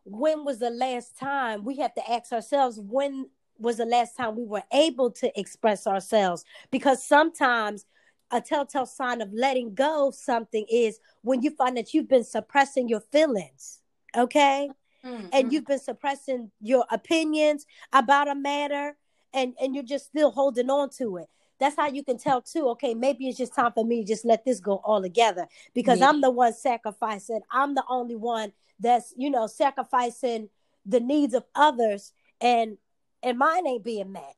when 0.04 0.44
was 0.44 0.60
the 0.60 0.70
last 0.70 1.18
time 1.18 1.64
we 1.64 1.78
have 1.78 1.92
to 1.94 2.10
ask 2.10 2.32
ourselves 2.32 2.78
when 2.80 3.28
was 3.58 3.78
the 3.78 3.86
last 3.86 4.16
time 4.16 4.36
we 4.36 4.44
were 4.44 4.62
able 4.72 5.10
to 5.10 5.38
express 5.38 5.86
ourselves. 5.86 6.44
Because 6.70 7.04
sometimes 7.04 7.86
a 8.30 8.40
telltale 8.40 8.86
sign 8.86 9.20
of 9.20 9.32
letting 9.32 9.74
go 9.74 10.08
of 10.08 10.14
something 10.14 10.66
is 10.70 10.98
when 11.22 11.42
you 11.42 11.50
find 11.50 11.76
that 11.76 11.94
you've 11.94 12.08
been 12.08 12.24
suppressing 12.24 12.88
your 12.88 13.00
feelings 13.00 13.80
okay? 14.16 14.68
Mm-hmm. 15.04 15.26
and 15.32 15.52
you've 15.52 15.66
been 15.66 15.78
suppressing 15.78 16.50
your 16.60 16.84
opinions 16.90 17.64
about 17.92 18.26
a 18.26 18.34
matter 18.34 18.96
and 19.32 19.54
and 19.60 19.72
you're 19.72 19.84
just 19.84 20.06
still 20.06 20.32
holding 20.32 20.68
on 20.68 20.90
to 20.98 21.18
it. 21.18 21.28
That's 21.60 21.76
how 21.76 21.86
you 21.86 22.02
can 22.02 22.18
tell 22.18 22.42
too 22.42 22.68
okay 22.70 22.94
maybe 22.94 23.28
it's 23.28 23.38
just 23.38 23.54
time 23.54 23.70
for 23.72 23.84
me 23.84 24.02
to 24.02 24.06
just 24.06 24.24
let 24.24 24.44
this 24.44 24.58
go 24.58 24.80
all 24.84 25.00
together 25.00 25.46
because 25.74 26.00
yeah. 26.00 26.08
i'm 26.08 26.20
the 26.20 26.30
one 26.30 26.52
sacrificing. 26.52 27.40
I'm 27.52 27.76
the 27.76 27.84
only 27.88 28.16
one 28.16 28.52
that's 28.80 29.14
you 29.16 29.30
know 29.30 29.46
sacrificing 29.46 30.48
the 30.86 31.00
needs 31.00 31.34
of 31.34 31.44
others. 31.54 32.12
And 32.40 32.78
and 33.22 33.38
mine 33.38 33.66
ain't 33.66 33.84
being 33.84 34.12
met. 34.12 34.34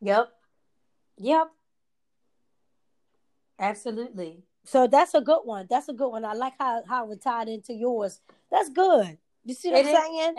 Yep. 0.00 0.28
Yep. 1.18 1.48
Absolutely. 3.58 4.44
So 4.64 4.86
that's 4.86 5.14
a 5.14 5.20
good 5.20 5.40
one. 5.44 5.66
That's 5.68 5.88
a 5.88 5.92
good 5.92 6.10
one. 6.10 6.24
I 6.24 6.34
like 6.34 6.54
how 6.58 6.82
how 6.86 7.10
it 7.10 7.22
tied 7.22 7.48
into 7.48 7.72
yours. 7.72 8.20
That's 8.50 8.68
good. 8.68 9.18
You 9.44 9.54
see 9.54 9.70
what 9.70 9.80
it 9.80 9.86
i'm 9.86 9.94
is, 9.94 10.00
saying? 10.00 10.34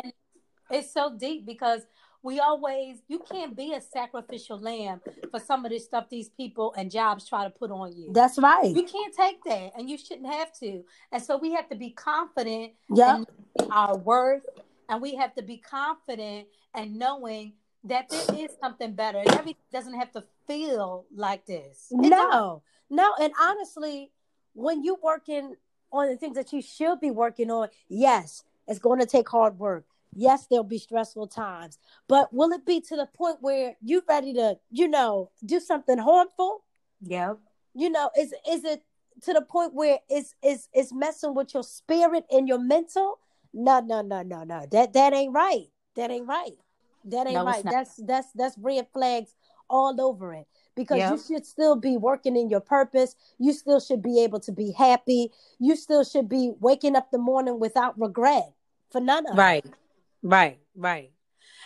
it's 0.71 0.93
so 0.93 1.15
deep 1.17 1.45
because 1.45 1.81
we 2.21 2.39
always 2.39 2.97
you 3.07 3.19
can't 3.19 3.55
be 3.55 3.73
a 3.73 3.81
sacrificial 3.81 4.59
lamb 4.59 5.01
for 5.31 5.39
some 5.39 5.65
of 5.65 5.71
this 5.71 5.85
stuff 5.85 6.09
these 6.09 6.29
people 6.29 6.73
and 6.77 6.91
jobs 6.91 7.27
try 7.27 7.43
to 7.43 7.49
put 7.49 7.71
on 7.71 7.95
you. 7.95 8.11
That's 8.13 8.37
right. 8.37 8.75
You 8.75 8.83
can't 8.83 9.13
take 9.15 9.43
that 9.45 9.71
and 9.77 9.89
you 9.89 9.97
shouldn't 9.97 10.31
have 10.31 10.51
to. 10.59 10.83
And 11.11 11.23
so 11.23 11.37
we 11.37 11.53
have 11.53 11.69
to 11.69 11.75
be 11.75 11.91
confident 11.91 12.73
yep. 12.93 13.25
in 13.59 13.71
our 13.71 13.97
worth 13.97 14.43
and 14.89 15.01
we 15.01 15.15
have 15.15 15.33
to 15.35 15.41
be 15.41 15.57
confident 15.57 16.47
and 16.73 16.97
knowing 16.97 17.53
that 17.85 18.09
there 18.09 18.25
is 18.37 18.51
something 18.61 18.93
better. 18.93 19.19
And 19.19 19.29
everything 19.29 19.63
doesn't 19.71 19.97
have 19.97 20.11
to 20.13 20.23
feel 20.47 21.05
like 21.15 21.45
this. 21.45 21.87
It 21.91 21.97
no. 21.97 22.63
No, 22.89 23.13
and 23.21 23.31
honestly, 23.39 24.11
when 24.53 24.83
you're 24.83 24.97
working 25.01 25.55
on 25.91 26.09
the 26.09 26.17
things 26.17 26.35
that 26.35 26.51
you 26.51 26.61
should 26.61 26.99
be 26.99 27.11
working 27.11 27.51
on, 27.51 27.69
yes, 27.87 28.43
it's 28.67 28.79
going 28.79 28.99
to 28.99 29.05
take 29.05 29.29
hard 29.29 29.59
work 29.59 29.85
yes, 30.15 30.47
there'll 30.47 30.63
be 30.63 30.77
stressful 30.77 31.27
times, 31.27 31.77
but 32.07 32.33
will 32.33 32.51
it 32.51 32.65
be 32.65 32.81
to 32.81 32.95
the 32.95 33.05
point 33.05 33.37
where 33.41 33.75
you're 33.81 34.01
ready 34.07 34.33
to, 34.33 34.57
you 34.71 34.87
know, 34.87 35.31
do 35.45 35.59
something 35.59 35.97
harmful? 35.97 36.63
Yeah. 37.01 37.33
You 37.73 37.89
know, 37.89 38.09
is 38.17 38.33
is 38.49 38.63
it 38.63 38.83
to 39.23 39.33
the 39.33 39.41
point 39.41 39.73
where 39.73 39.99
it's 40.09 40.33
is 40.43 40.67
it's 40.73 40.93
messing 40.93 41.35
with 41.35 41.53
your 41.53 41.63
spirit 41.63 42.25
and 42.31 42.47
your 42.47 42.59
mental? 42.59 43.19
No, 43.53 43.79
no, 43.79 44.01
no, 44.01 44.21
no, 44.21 44.43
no. 44.43 44.65
That 44.71 44.93
that 44.93 45.13
ain't 45.13 45.33
right. 45.33 45.67
That 45.95 46.11
ain't 46.11 46.27
right. 46.27 46.57
That 47.05 47.27
ain't 47.27 47.35
no, 47.35 47.45
right. 47.45 47.63
That's 47.63 47.95
that's 47.97 48.31
that's 48.33 48.57
red 48.57 48.87
flags 48.93 49.35
all 49.69 49.99
over 50.01 50.33
it 50.33 50.47
because 50.75 50.97
yep. 50.97 51.11
you 51.11 51.19
should 51.19 51.45
still 51.45 51.75
be 51.75 51.97
working 51.97 52.35
in 52.35 52.49
your 52.49 52.59
purpose. 52.59 53.15
You 53.37 53.53
still 53.53 53.79
should 53.79 54.01
be 54.01 54.23
able 54.23 54.39
to 54.41 54.51
be 54.51 54.71
happy. 54.71 55.31
You 55.59 55.75
still 55.75 56.03
should 56.03 56.27
be 56.27 56.53
waking 56.59 56.95
up 56.95 57.11
the 57.11 57.17
morning 57.17 57.59
without 57.59 57.99
regret 57.99 58.51
for 58.91 58.99
none 58.99 59.25
of 59.27 59.37
right. 59.37 59.63
it. 59.63 59.71
Right. 59.71 59.75
Right, 60.21 60.59
right. 60.75 61.11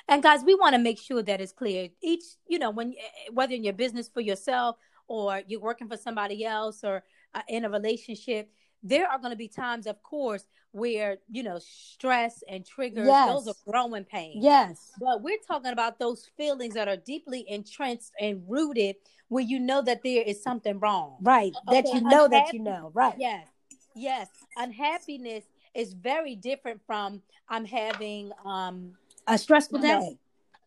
And 0.07 0.21
guys, 0.21 0.43
we 0.43 0.55
want 0.55 0.73
to 0.73 0.79
make 0.79 0.99
sure 0.99 1.23
that 1.23 1.39
it's 1.39 1.51
clear. 1.51 1.89
Each, 2.01 2.23
you 2.47 2.59
know, 2.59 2.69
when 2.69 2.93
whether 3.31 3.53
in 3.53 3.63
your 3.63 3.73
business 3.73 4.09
for 4.09 4.21
yourself 4.21 4.77
or 5.07 5.41
you're 5.47 5.61
working 5.61 5.87
for 5.87 5.97
somebody 5.97 6.45
else 6.45 6.83
or 6.83 7.03
uh, 7.33 7.41
in 7.47 7.65
a 7.65 7.69
relationship, 7.69 8.51
there 8.83 9.07
are 9.07 9.17
going 9.17 9.31
to 9.31 9.37
be 9.37 9.47
times, 9.47 9.87
of 9.87 10.03
course, 10.03 10.45
where 10.71 11.17
you 11.31 11.43
know 11.43 11.59
stress 11.59 12.43
and 12.49 12.65
triggers 12.65 13.07
yes. 13.07 13.27
those 13.27 13.47
are 13.47 13.71
growing 13.71 14.03
pains. 14.03 14.43
Yes. 14.43 14.91
But 14.99 15.21
we're 15.21 15.37
talking 15.47 15.71
about 15.71 15.97
those 15.97 16.29
feelings 16.37 16.73
that 16.75 16.87
are 16.87 16.97
deeply 16.97 17.45
entrenched 17.47 18.11
and 18.19 18.43
rooted 18.47 18.97
where 19.29 19.43
you 19.43 19.59
know 19.59 19.81
that 19.81 20.03
there 20.03 20.23
is 20.23 20.43
something 20.43 20.79
wrong. 20.79 21.17
Right. 21.21 21.53
Okay. 21.67 21.81
That 21.81 21.93
you 21.93 22.01
know 22.01 22.25
Unhappy- 22.25 22.45
that 22.47 22.53
you 22.53 22.59
know. 22.59 22.91
Right. 22.93 23.15
Yes. 23.17 23.47
Yes. 23.95 24.27
Unhappiness 24.57 25.45
is 25.73 25.93
very 25.93 26.35
different 26.35 26.81
from 26.85 27.21
I'm 27.49 27.65
having 27.65 28.31
um 28.45 28.93
a 29.27 29.37
stressful 29.37 29.79
day. 29.79 30.17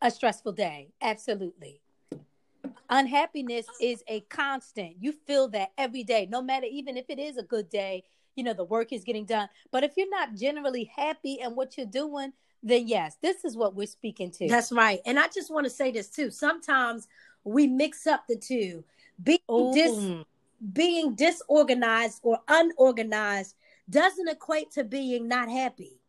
A 0.02 0.10
stressful 0.10 0.52
day. 0.52 0.92
Absolutely. 1.02 1.80
Unhappiness 2.90 3.66
is 3.80 4.02
a 4.08 4.20
constant. 4.22 4.96
You 5.00 5.12
feel 5.12 5.48
that 5.48 5.72
every 5.76 6.04
day, 6.04 6.26
no 6.30 6.42
matter 6.42 6.66
even 6.70 6.96
if 6.96 7.06
it 7.08 7.18
is 7.18 7.36
a 7.36 7.42
good 7.42 7.68
day, 7.68 8.04
you 8.36 8.44
know, 8.44 8.52
the 8.52 8.64
work 8.64 8.92
is 8.92 9.04
getting 9.04 9.24
done. 9.24 9.48
But 9.70 9.82
if 9.82 9.92
you're 9.96 10.10
not 10.10 10.34
generally 10.34 10.90
happy 10.94 11.40
and 11.40 11.56
what 11.56 11.76
you're 11.76 11.86
doing, 11.86 12.32
then 12.62 12.86
yes, 12.86 13.16
this 13.22 13.44
is 13.44 13.56
what 13.56 13.74
we're 13.74 13.86
speaking 13.86 14.30
to. 14.32 14.48
That's 14.48 14.72
right. 14.72 15.00
And 15.06 15.18
I 15.18 15.28
just 15.28 15.50
want 15.50 15.64
to 15.64 15.70
say 15.70 15.90
this 15.90 16.08
too. 16.08 16.30
Sometimes 16.30 17.08
we 17.44 17.66
mix 17.66 18.06
up 18.06 18.26
the 18.28 18.36
two. 18.36 18.84
Being, 19.22 19.72
dis- 19.72 20.10
being 20.72 21.14
disorganized 21.14 22.20
or 22.22 22.40
unorganized 22.48 23.54
doesn't 23.88 24.28
equate 24.28 24.70
to 24.72 24.84
being 24.84 25.28
not 25.28 25.48
happy. 25.48 26.00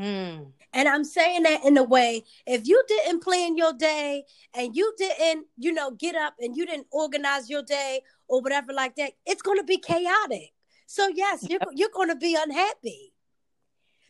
Mm. 0.00 0.52
And 0.72 0.88
I'm 0.88 1.04
saying 1.04 1.42
that 1.42 1.64
in 1.64 1.76
a 1.76 1.82
way, 1.82 2.24
if 2.46 2.66
you 2.66 2.82
didn't 2.86 3.22
plan 3.22 3.56
your 3.56 3.72
day 3.72 4.24
and 4.54 4.74
you 4.74 4.94
didn't, 4.96 5.46
you 5.58 5.72
know, 5.72 5.90
get 5.90 6.14
up 6.14 6.34
and 6.40 6.56
you 6.56 6.64
didn't 6.64 6.86
organize 6.90 7.50
your 7.50 7.62
day 7.62 8.02
or 8.28 8.40
whatever 8.40 8.72
like 8.72 8.96
that, 8.96 9.12
it's 9.26 9.42
going 9.42 9.58
to 9.58 9.64
be 9.64 9.78
chaotic. 9.78 10.52
So 10.86 11.08
yes, 11.08 11.46
you're 11.48 11.60
you're 11.72 11.90
going 11.92 12.08
to 12.08 12.16
be 12.16 12.36
unhappy. 12.40 13.12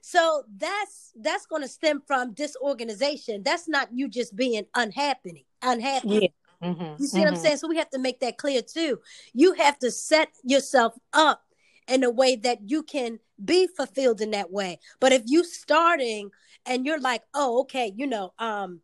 So 0.03 0.45
that's 0.57 1.13
that's 1.17 1.47
going 1.47 1.63
to 1.63 1.69
stem 1.69 2.03
from 2.07 2.35
disorganization. 2.35 3.43
That's 3.43 3.69
not 3.69 3.89
you 3.93 4.09
just 4.09 4.37
being 4.37 4.65
unhappy. 4.75 5.47
Unhappy. 5.63 6.31
Yeah. 6.63 6.69
Mm-hmm. 6.69 7.03
You 7.03 7.07
see 7.07 7.17
mm-hmm. 7.17 7.19
what 7.21 7.29
I'm 7.29 7.35
mm-hmm. 7.35 7.43
saying? 7.43 7.57
So 7.57 7.69
we 7.69 7.77
have 7.79 7.91
to 7.91 7.99
make 7.99 8.21
that 8.21 8.37
clear 8.37 8.61
too. 8.63 9.01
You 9.33 9.55
have 9.55 9.79
to 9.81 9.91
set 9.91 10.29
yourself 10.45 10.95
up 11.13 11.43
in 11.91 12.05
a 12.05 12.11
way 12.11 12.37
that 12.37 12.71
you 12.71 12.83
can 12.83 13.19
be 13.45 13.67
fulfilled 13.67 14.21
in 14.21 14.31
that 14.31 14.51
way. 14.51 14.79
But 15.01 15.13
if 15.13 15.23
you 15.27 15.45
starting 15.45 16.31
and 16.65 16.87
you're 16.87 17.01
like, 17.01 17.23
oh, 17.35 17.61
okay, 17.63 17.93
you 17.97 18.07
know, 18.07 18.33
um, 18.39 18.81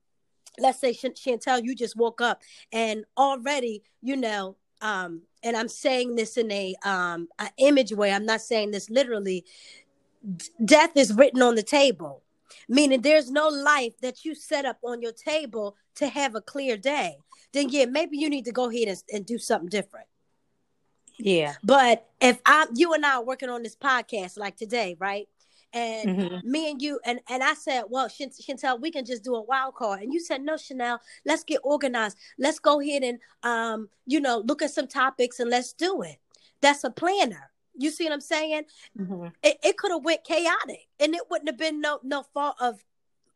let's 0.58 0.80
say 0.80 0.92
Ch- 0.92 1.14
Chantel, 1.14 1.62
you 1.62 1.74
just 1.74 1.96
woke 1.96 2.20
up 2.20 2.42
and 2.72 3.04
already, 3.16 3.82
you 4.02 4.16
know, 4.16 4.56
um, 4.82 5.22
and 5.42 5.56
I'm 5.56 5.68
saying 5.68 6.16
this 6.16 6.36
in 6.36 6.50
a 6.50 6.74
um 6.84 7.28
an 7.38 7.48
image 7.58 7.92
way. 7.92 8.12
I'm 8.12 8.26
not 8.26 8.42
saying 8.42 8.72
this 8.72 8.90
literally. 8.90 9.44
D- 10.36 10.48
death 10.64 10.96
is 10.96 11.14
written 11.14 11.40
on 11.40 11.54
the 11.54 11.62
table, 11.62 12.22
meaning 12.68 13.00
there's 13.00 13.30
no 13.30 13.48
life 13.48 13.92
that 14.02 14.24
you 14.24 14.34
set 14.34 14.64
up 14.64 14.78
on 14.84 15.00
your 15.00 15.12
table 15.12 15.76
to 15.94 16.08
have 16.08 16.34
a 16.34 16.40
clear 16.40 16.76
day. 16.76 17.16
Then 17.52 17.68
yeah, 17.70 17.86
maybe 17.86 18.18
you 18.18 18.28
need 18.28 18.44
to 18.46 18.52
go 18.52 18.68
ahead 18.68 18.88
and, 18.88 19.02
and 19.12 19.24
do 19.24 19.38
something 19.38 19.68
different. 19.68 20.08
Yeah. 21.18 21.54
But 21.62 22.06
if 22.20 22.40
I'm 22.44 22.68
you 22.74 22.92
and 22.94 23.04
I 23.04 23.16
are 23.16 23.24
working 23.24 23.48
on 23.48 23.62
this 23.62 23.76
podcast 23.76 24.38
like 24.38 24.56
today, 24.56 24.96
right? 24.98 25.28
And 25.72 26.08
mm-hmm. 26.08 26.50
me 26.50 26.70
and 26.70 26.80
you 26.80 27.00
and 27.04 27.20
and 27.28 27.42
I 27.42 27.54
said, 27.54 27.84
well, 27.88 28.08
Chantel, 28.08 28.80
we 28.80 28.90
can 28.90 29.04
just 29.04 29.24
do 29.24 29.34
a 29.34 29.42
wild 29.42 29.74
card. 29.74 30.00
And 30.00 30.12
you 30.12 30.20
said, 30.20 30.42
no, 30.42 30.56
Chanel, 30.56 31.00
let's 31.24 31.44
get 31.44 31.60
organized. 31.64 32.16
Let's 32.38 32.58
go 32.58 32.80
ahead 32.80 33.02
and 33.02 33.18
um, 33.42 33.88
you 34.06 34.20
know, 34.20 34.42
look 34.46 34.62
at 34.62 34.70
some 34.70 34.86
topics 34.86 35.40
and 35.40 35.50
let's 35.50 35.72
do 35.72 36.02
it. 36.02 36.16
That's 36.60 36.84
a 36.84 36.90
planner. 36.90 37.50
You 37.78 37.90
see 37.90 38.04
what 38.04 38.14
I'm 38.14 38.20
saying? 38.20 38.62
Mm-hmm. 38.98 39.26
It, 39.42 39.58
it 39.62 39.76
could 39.76 39.90
have 39.90 40.04
went 40.04 40.24
chaotic, 40.24 40.88
and 40.98 41.14
it 41.14 41.22
wouldn't 41.30 41.48
have 41.48 41.58
been 41.58 41.80
no 41.80 42.00
no 42.02 42.22
fault 42.22 42.56
of 42.60 42.82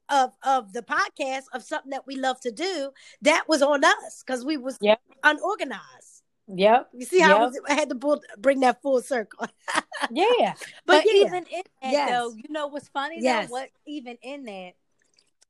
of 0.09 0.33
of 0.43 0.73
the 0.73 0.83
podcast 0.83 1.45
of 1.53 1.63
something 1.63 1.91
that 1.91 2.07
we 2.07 2.17
love 2.17 2.41
to 2.41 2.51
do. 2.51 2.91
That 3.23 3.45
was 3.49 3.61
on 3.61 3.85
us 3.85 4.23
because 4.25 4.45
we 4.45 4.57
was 4.57 4.79
yep. 4.81 5.01
unorganized. 5.23 6.10
Yep. 6.55 6.89
You 6.95 7.07
see 7.07 7.21
how 7.21 7.45
yep. 7.45 7.53
I 7.69 7.75
had 7.75 7.89
to 7.91 8.21
bring 8.39 8.61
that 8.61 8.83
full 8.83 9.01
circle. 9.03 9.47
yeah. 10.11 10.55
But, 10.87 11.05
but 11.05 11.05
yeah. 11.07 11.27
even 11.27 11.45
in 11.45 11.63
that, 11.83 11.93
yes. 11.93 12.11
though, 12.11 12.33
you 12.33 12.45
know 12.49 12.67
what's 12.67 12.89
funny 12.89 13.17
yes. 13.21 13.47
though? 13.47 13.53
What 13.53 13.71
even 13.87 14.17
in 14.23 14.45
that, 14.45 14.73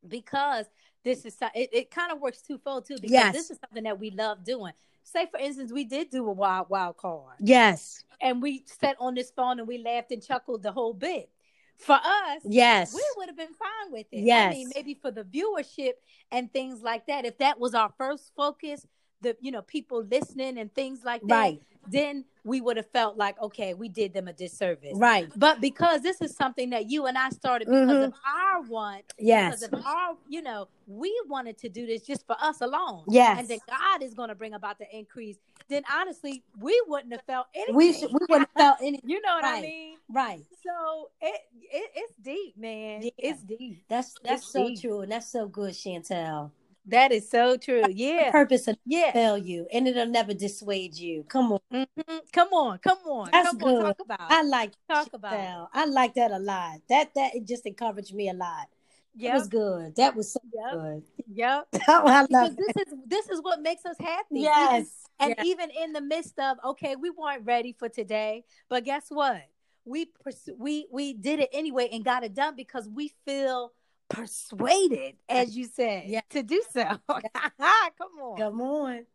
because 0.07 0.67
this 1.05 1.25
is 1.25 1.37
it, 1.55 1.71
it 1.73 1.91
kind 1.91 2.13
of 2.13 2.21
works 2.21 2.43
twofold 2.43 2.87
too. 2.87 2.97
Because 2.97 3.11
yes. 3.11 3.33
this 3.33 3.51
is 3.51 3.59
something 3.65 3.85
that 3.85 3.99
we 3.99 4.11
love 4.11 4.45
doing. 4.45 4.73
Say, 5.03 5.27
for 5.31 5.41
instance, 5.41 5.73
we 5.73 5.85
did 5.85 6.11
do 6.11 6.27
a 6.29 6.33
wild 6.33 6.69
wild 6.69 6.97
card. 6.97 7.37
Yes. 7.41 8.05
And 8.21 8.43
we 8.43 8.65
sat 8.67 8.97
on 9.01 9.15
this 9.15 9.31
phone 9.31 9.59
and 9.59 9.67
we 9.67 9.79
laughed 9.79 10.13
and 10.13 10.23
chuckled 10.23 10.63
the 10.63 10.73
whole 10.73 10.95
bit. 10.95 11.31
For 11.79 11.95
us, 11.95 12.43
yes, 12.45 12.95
we 12.95 13.03
would 13.17 13.29
have 13.29 13.39
been 13.39 13.55
fine 13.55 13.93
with 13.93 14.07
it. 14.13 14.21
Yes. 14.21 14.53
I 14.53 14.57
mean, 14.57 14.71
maybe 14.75 14.99
for 15.01 15.11
the 15.11 15.25
viewership 15.25 15.93
and 16.31 16.53
things 16.53 16.83
like 16.83 17.07
that. 17.07 17.25
If 17.25 17.39
that 17.39 17.59
was 17.59 17.75
our 17.75 17.91
first 17.97 18.33
focus, 18.37 18.87
the 19.23 19.37
you 19.41 19.51
know 19.53 19.63
people 19.63 20.05
listening 20.05 20.59
and 20.59 20.73
things 20.75 21.01
like 21.05 21.23
that, 21.23 21.29
Right. 21.37 21.63
then 21.89 22.25
we 22.45 22.61
would 22.61 22.77
have 22.79 22.91
felt 22.91 23.17
like 23.17 23.41
okay, 23.41 23.75
we 23.75 23.89
did 23.89 24.15
them 24.15 24.29
a 24.29 24.33
disservice. 24.33 24.95
Right. 24.97 25.29
But 25.37 25.61
because 25.61 26.01
this 26.03 26.21
is 26.23 26.35
something 26.37 26.71
that 26.71 26.91
you 26.91 27.07
and 27.07 27.19
I 27.19 27.31
started 27.31 27.67
because 27.67 27.91
of 27.91 28.13
Mm-hmm. 28.13 28.55
our 28.57 28.63
want, 28.63 29.05
Yes. 29.19 29.61
because 29.61 29.81
of 29.81 29.87
our, 29.87 30.17
you 30.29 30.41
know, 30.43 30.69
we 30.87 31.15
wanted 31.29 31.59
to 31.59 31.69
do 31.69 31.87
this 31.87 32.03
just 32.03 32.27
for 32.27 32.37
us 32.41 32.61
alone. 32.63 33.05
Yes. 33.09 33.39
And 33.41 33.49
then 33.49 33.59
God 33.69 34.03
is 34.03 34.15
going 34.15 34.29
to 34.31 34.35
bring 34.35 34.55
about 34.55 34.79
the 34.79 34.87
increase. 34.97 35.37
Then 35.69 35.83
honestly, 35.93 36.43
we 36.59 36.81
wouldn't 36.89 37.13
have 37.13 37.23
felt 37.27 37.47
anything. 37.55 37.75
We 37.77 37.93
should, 37.93 38.11
we 38.11 38.19
wouldn't 38.29 38.49
have 38.57 38.63
felt 38.65 38.79
any. 38.83 39.01
you 39.05 39.21
know 39.21 39.35
what 39.37 39.45
I 39.45 39.61
mean? 39.61 39.97
Right. 40.11 40.41
So 40.65 41.11
it, 41.21 41.41
it 41.71 41.91
it's 41.95 42.15
deep, 42.23 42.57
man. 42.57 43.03
Yeah. 43.03 43.11
It's 43.19 43.43
deep. 43.43 43.85
That's 43.89 44.15
that's 44.25 44.43
It's 44.43 44.53
so 44.53 44.69
deep. 44.69 44.81
true, 44.81 45.01
and 45.03 45.13
that's 45.13 45.31
so 45.31 45.47
good, 45.47 45.73
Chantel. 45.75 46.51
That 46.87 47.13
is 47.13 47.29
so 47.29 47.57
true. 47.57 47.85
Yeah. 47.91 48.31
purpose 48.31 48.67
will 48.67 48.77
Yeah. 48.87 49.13
fail 49.13 49.37
you, 49.39 49.67
and 49.73 49.87
it'll 49.87 50.07
never 50.07 50.33
dissuade 50.35 50.97
you. 50.97 51.25
Come 51.25 51.53
on, 51.53 51.61
Mhm. 51.73 52.33
Come 52.33 52.49
on. 52.53 52.79
Come 52.79 52.99
on. 53.07 53.31
That's 53.31 53.49
come 53.49 53.59
good. 53.59 53.75
on. 53.85 53.85
Talk 53.85 54.01
about. 54.01 54.21
I 54.33 54.43
like 54.43 54.73
Talk 54.89 55.13
about 55.13 55.35
it. 55.35 55.69
I 55.79 55.85
like 55.85 56.15
that 56.15 56.31
a 56.33 56.39
lot. 56.39 56.81
That 56.89 57.13
that 57.15 57.35
it 57.35 57.45
just 57.47 57.67
encouraged 57.67 58.15
me 58.15 58.29
a 58.31 58.35
lot. 58.35 58.69
That 59.17 59.23
Yep. 59.25 59.35
was 59.35 59.49
good. 59.49 59.97
That 59.97 60.17
was 60.17 60.33
so 60.33 60.41
Yep. 60.53 60.73
good. 60.73 61.03
Yep. 61.35 61.69
Oh, 61.89 62.07
I 62.07 62.23
Because 62.23 62.31
love 62.31 62.57
this 62.57 62.87
is 62.87 62.95
this 63.07 63.29
is 63.29 63.43
what 63.43 63.61
makes 63.61 63.85
us 63.85 63.97
happy. 64.01 64.41
Yes. 64.41 64.73
Even- 64.73 64.87
and 65.21 65.35
yes. 65.37 65.47
even 65.47 65.71
in 65.71 65.93
the 65.93 66.01
midst 66.01 66.39
of 66.39 66.57
okay, 66.65 66.97
we 66.97 67.11
weren't 67.11 67.45
ready 67.45 67.73
for 67.73 67.89
today, 67.91 68.45
but 68.71 68.85
guess 68.85 69.11
what? 69.11 69.43
We 69.85 70.07
pers- 70.07 70.49
we 70.57 70.87
we 70.91 71.13
did 71.13 71.41
it 71.41 71.51
anyway 71.53 71.89
and 71.93 72.05
got 72.05 72.25
it 72.25 72.33
done 72.35 72.55
because 72.57 72.89
we 72.89 73.09
feel 73.27 73.73
persuaded, 74.11 75.15
as 75.29 75.57
you 75.57 75.65
said, 75.65 76.05
Yeah. 76.07 76.21
to 76.31 76.43
do 76.43 76.63
so. 76.71 76.83
Come 77.09 78.19
on. 78.21 78.37
Come 78.37 78.61
on. 78.61 79.07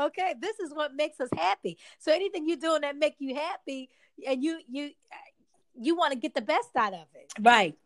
Okay, 0.00 0.34
this 0.40 0.58
is 0.58 0.72
what 0.74 0.94
makes 0.94 1.20
us 1.20 1.28
happy. 1.36 1.76
So 1.98 2.10
anything 2.12 2.48
you're 2.48 2.56
doing 2.56 2.80
that 2.80 2.96
make 2.96 3.16
you 3.18 3.34
happy, 3.34 3.90
and 4.26 4.42
you 4.42 4.58
you 4.68 4.86
uh, 5.12 5.16
you 5.78 5.94
want 5.94 6.12
to 6.12 6.18
get 6.18 6.34
the 6.34 6.40
best 6.40 6.70
out 6.74 6.94
of 6.94 7.06
it. 7.14 7.32
Right. 7.38 7.76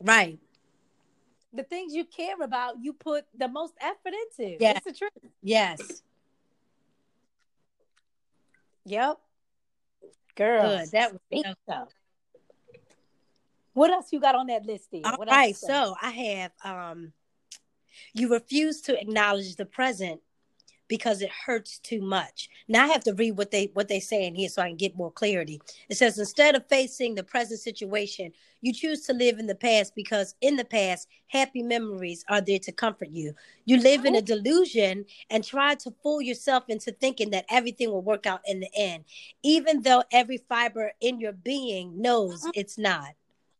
Right. 0.00 0.38
The 1.52 1.62
things 1.62 1.94
you 1.94 2.04
care 2.04 2.40
about, 2.42 2.76
you 2.82 2.92
put 2.92 3.24
the 3.38 3.48
most 3.48 3.74
effort 3.80 4.12
into. 4.38 4.56
Yeah. 4.58 4.72
It's 4.76 4.86
the 4.86 4.92
truth. 4.92 5.12
Yes. 5.42 6.02
Yep. 8.86 9.18
Girl, 10.36 10.78
Good. 10.78 10.90
That 10.90 11.12
was 11.12 11.20
so. 11.68 11.88
What 13.76 13.90
else 13.90 14.06
you 14.10 14.20
got 14.20 14.34
on 14.34 14.46
that 14.46 14.64
list 14.64 14.88
here? 14.90 15.02
All 15.04 15.16
What 15.18 15.28
right, 15.28 15.54
so 15.54 15.94
I 16.00 16.08
have 16.10 16.52
um 16.64 17.12
you 18.14 18.32
refuse 18.32 18.80
to 18.82 18.98
acknowledge 18.98 19.56
the 19.56 19.66
present 19.66 20.22
because 20.88 21.20
it 21.20 21.28
hurts 21.44 21.78
too 21.80 22.00
much. 22.00 22.48
Now 22.68 22.84
I 22.84 22.86
have 22.86 23.04
to 23.04 23.12
read 23.12 23.36
what 23.36 23.50
they 23.50 23.70
what 23.74 23.88
they 23.88 24.00
say 24.00 24.24
in 24.26 24.34
here 24.34 24.48
so 24.48 24.62
I 24.62 24.68
can 24.68 24.78
get 24.78 24.96
more 24.96 25.10
clarity. 25.10 25.60
It 25.90 25.98
says 25.98 26.18
instead 26.18 26.54
of 26.54 26.66
facing 26.68 27.16
the 27.16 27.22
present 27.22 27.60
situation, 27.60 28.32
you 28.62 28.72
choose 28.72 29.02
to 29.02 29.12
live 29.12 29.38
in 29.38 29.46
the 29.46 29.54
past 29.54 29.94
because 29.94 30.36
in 30.40 30.56
the 30.56 30.64
past, 30.64 31.06
happy 31.26 31.62
memories 31.62 32.24
are 32.30 32.40
there 32.40 32.60
to 32.60 32.72
comfort 32.72 33.10
you. 33.10 33.34
You 33.66 33.76
live 33.76 34.06
in 34.06 34.14
a 34.14 34.22
delusion 34.22 35.04
and 35.28 35.44
try 35.44 35.74
to 35.74 35.90
fool 36.02 36.22
yourself 36.22 36.64
into 36.68 36.92
thinking 36.92 37.28
that 37.32 37.44
everything 37.50 37.90
will 37.90 38.00
work 38.00 38.24
out 38.24 38.40
in 38.46 38.60
the 38.60 38.70
end, 38.74 39.04
even 39.42 39.82
though 39.82 40.02
every 40.10 40.38
fiber 40.38 40.92
in 41.02 41.20
your 41.20 41.32
being 41.32 42.00
knows 42.00 42.46
it's 42.54 42.78
not. 42.78 43.10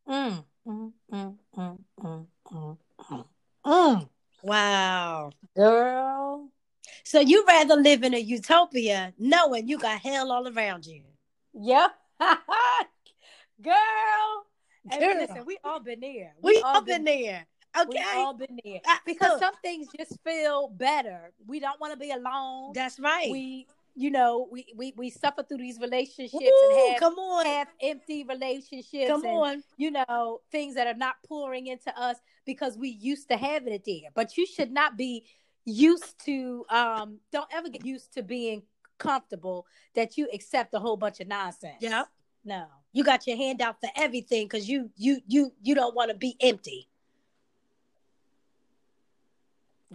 Mm, 0.07 0.43
mm, 0.67 0.91
mm, 1.11 1.35
mm, 1.57 1.77
mm, 1.99 2.27
mm, 2.51 2.77
mm. 3.09 3.25
Mm. 3.65 4.09
Wow. 4.43 5.31
Girl. 5.55 6.49
So 7.03 7.19
you 7.19 7.43
rather 7.47 7.75
live 7.75 8.03
in 8.03 8.13
a 8.13 8.17
utopia 8.19 9.13
knowing 9.17 9.67
you 9.67 9.77
got 9.77 9.99
hell 9.99 10.31
all 10.31 10.47
around 10.47 10.85
you. 10.85 11.03
Yep. 11.53 11.91
Girl. 13.61 13.73
And 14.91 14.99
Girl. 15.01 15.15
listen, 15.19 15.43
we 15.45 15.57
all 15.63 15.79
been 15.79 15.99
there. 15.99 16.33
We 16.41 16.61
all 16.63 16.81
been 16.81 17.03
there. 17.03 17.45
Okay. 17.77 17.89
We 17.89 17.95
Okay. 17.97 18.05
all 18.15 18.33
been 18.33 18.59
there. 18.63 18.79
I- 18.85 18.99
Because 19.05 19.31
look, 19.31 19.39
some 19.39 19.55
things 19.61 19.87
just 19.97 20.17
feel 20.23 20.69
better. 20.69 21.33
We 21.45 21.59
don't 21.59 21.79
want 21.79 21.93
to 21.93 21.99
be 21.99 22.11
alone. 22.11 22.71
that's 22.73 22.99
right. 22.99 23.29
We, 23.29 23.67
you 23.97 24.11
know, 24.11 24.47
we, 24.51 24.67
we 24.77 24.93
we 24.95 25.09
suffer 25.09 25.41
through 25.41 25.57
these 25.57 25.79
relationships 25.79 26.33
Woo, 26.33 26.69
and 26.69 26.91
have 26.91 26.99
come 26.99 27.15
on. 27.15 27.45
have 27.47 27.67
empty 27.81 28.23
relationships. 28.23 29.07
Come 29.07 29.25
and, 29.25 29.33
on. 29.33 29.63
you 29.75 29.89
know, 29.89 30.41
things 30.51 30.75
that 30.75 30.85
are 30.85 30.93
not 30.93 31.15
pouring 31.27 31.65
into 31.65 31.91
us 31.99 32.17
because 32.45 32.77
we 32.77 32.89
used 32.89 33.27
to 33.29 33.37
having 33.37 33.73
it 33.73 33.83
there. 33.85 34.11
But 34.13 34.37
you 34.37 34.45
should 34.45 34.71
not 34.71 34.97
be 34.97 35.25
used 35.65 36.23
to 36.25 36.63
um 36.69 37.19
don't 37.31 37.49
ever 37.51 37.69
get 37.69 37.85
used 37.85 38.13
to 38.13 38.23
being 38.23 38.61
comfortable 38.99 39.65
that 39.95 40.17
you 40.17 40.29
accept 40.31 40.73
a 40.75 40.79
whole 40.79 40.95
bunch 40.95 41.19
of 41.19 41.27
nonsense. 41.27 41.77
Yep. 41.79 42.07
No. 42.45 42.67
You 42.93 43.03
got 43.03 43.25
your 43.25 43.35
hand 43.35 43.61
out 43.63 43.79
for 43.81 43.89
everything 43.95 44.45
because 44.45 44.69
you 44.69 44.91
you 44.95 45.21
you 45.25 45.51
you 45.61 45.73
don't 45.73 45.95
want 45.95 46.11
to 46.11 46.17
be 46.17 46.37
empty. 46.39 46.87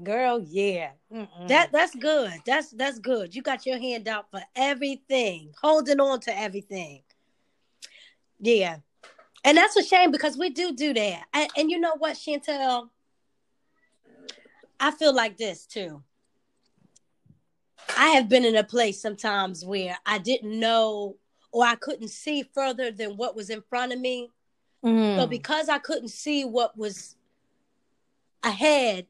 Girl, 0.03 0.41
yeah. 0.49 0.93
Mm-mm. 1.13 1.49
That 1.49 1.71
that's 1.71 1.95
good. 1.95 2.33
That's 2.47 2.71
that's 2.71 2.99
good. 2.99 3.35
You 3.35 3.43
got 3.43 3.67
your 3.67 3.79
hand 3.79 4.09
out 4.09 4.31
for 4.31 4.41
everything, 4.57 5.53
holding 5.61 6.01
on 6.01 6.21
to 6.21 6.39
everything. 6.39 7.03
Yeah, 8.41 8.79
and 9.45 9.57
that's 9.57 9.77
a 9.77 9.83
shame 9.83 10.11
because 10.11 10.39
we 10.39 10.51
do 10.51 10.73
do 10.73 10.95
that. 10.95 11.25
And, 11.35 11.51
and 11.57 11.71
you 11.71 11.79
know 11.79 11.95
what, 11.99 12.17
Chantel, 12.17 12.89
I 14.81 14.93
feel 14.93 15.15
like 15.15 15.37
this 15.37 15.67
too. 15.67 16.03
I 17.97 18.09
have 18.11 18.29
been 18.29 18.45
in 18.45 18.57
a 18.57 18.65
place 18.65 19.01
sometimes 19.01 19.65
where 19.65 19.99
I 20.07 20.19
didn't 20.19 20.59
know 20.59 21.17
or 21.51 21.65
I 21.65 21.75
couldn't 21.75 22.09
see 22.09 22.43
further 22.55 22.91
than 22.91 23.17
what 23.17 23.37
was 23.37 23.51
in 23.51 23.63
front 23.69 23.93
of 23.93 24.01
me. 24.01 24.31
Mm. 24.85 25.17
So 25.17 25.27
because 25.27 25.69
I 25.69 25.79
couldn't 25.79 26.09
see 26.09 26.45
what 26.45 26.77
was 26.77 27.17
ahead, 28.43 29.07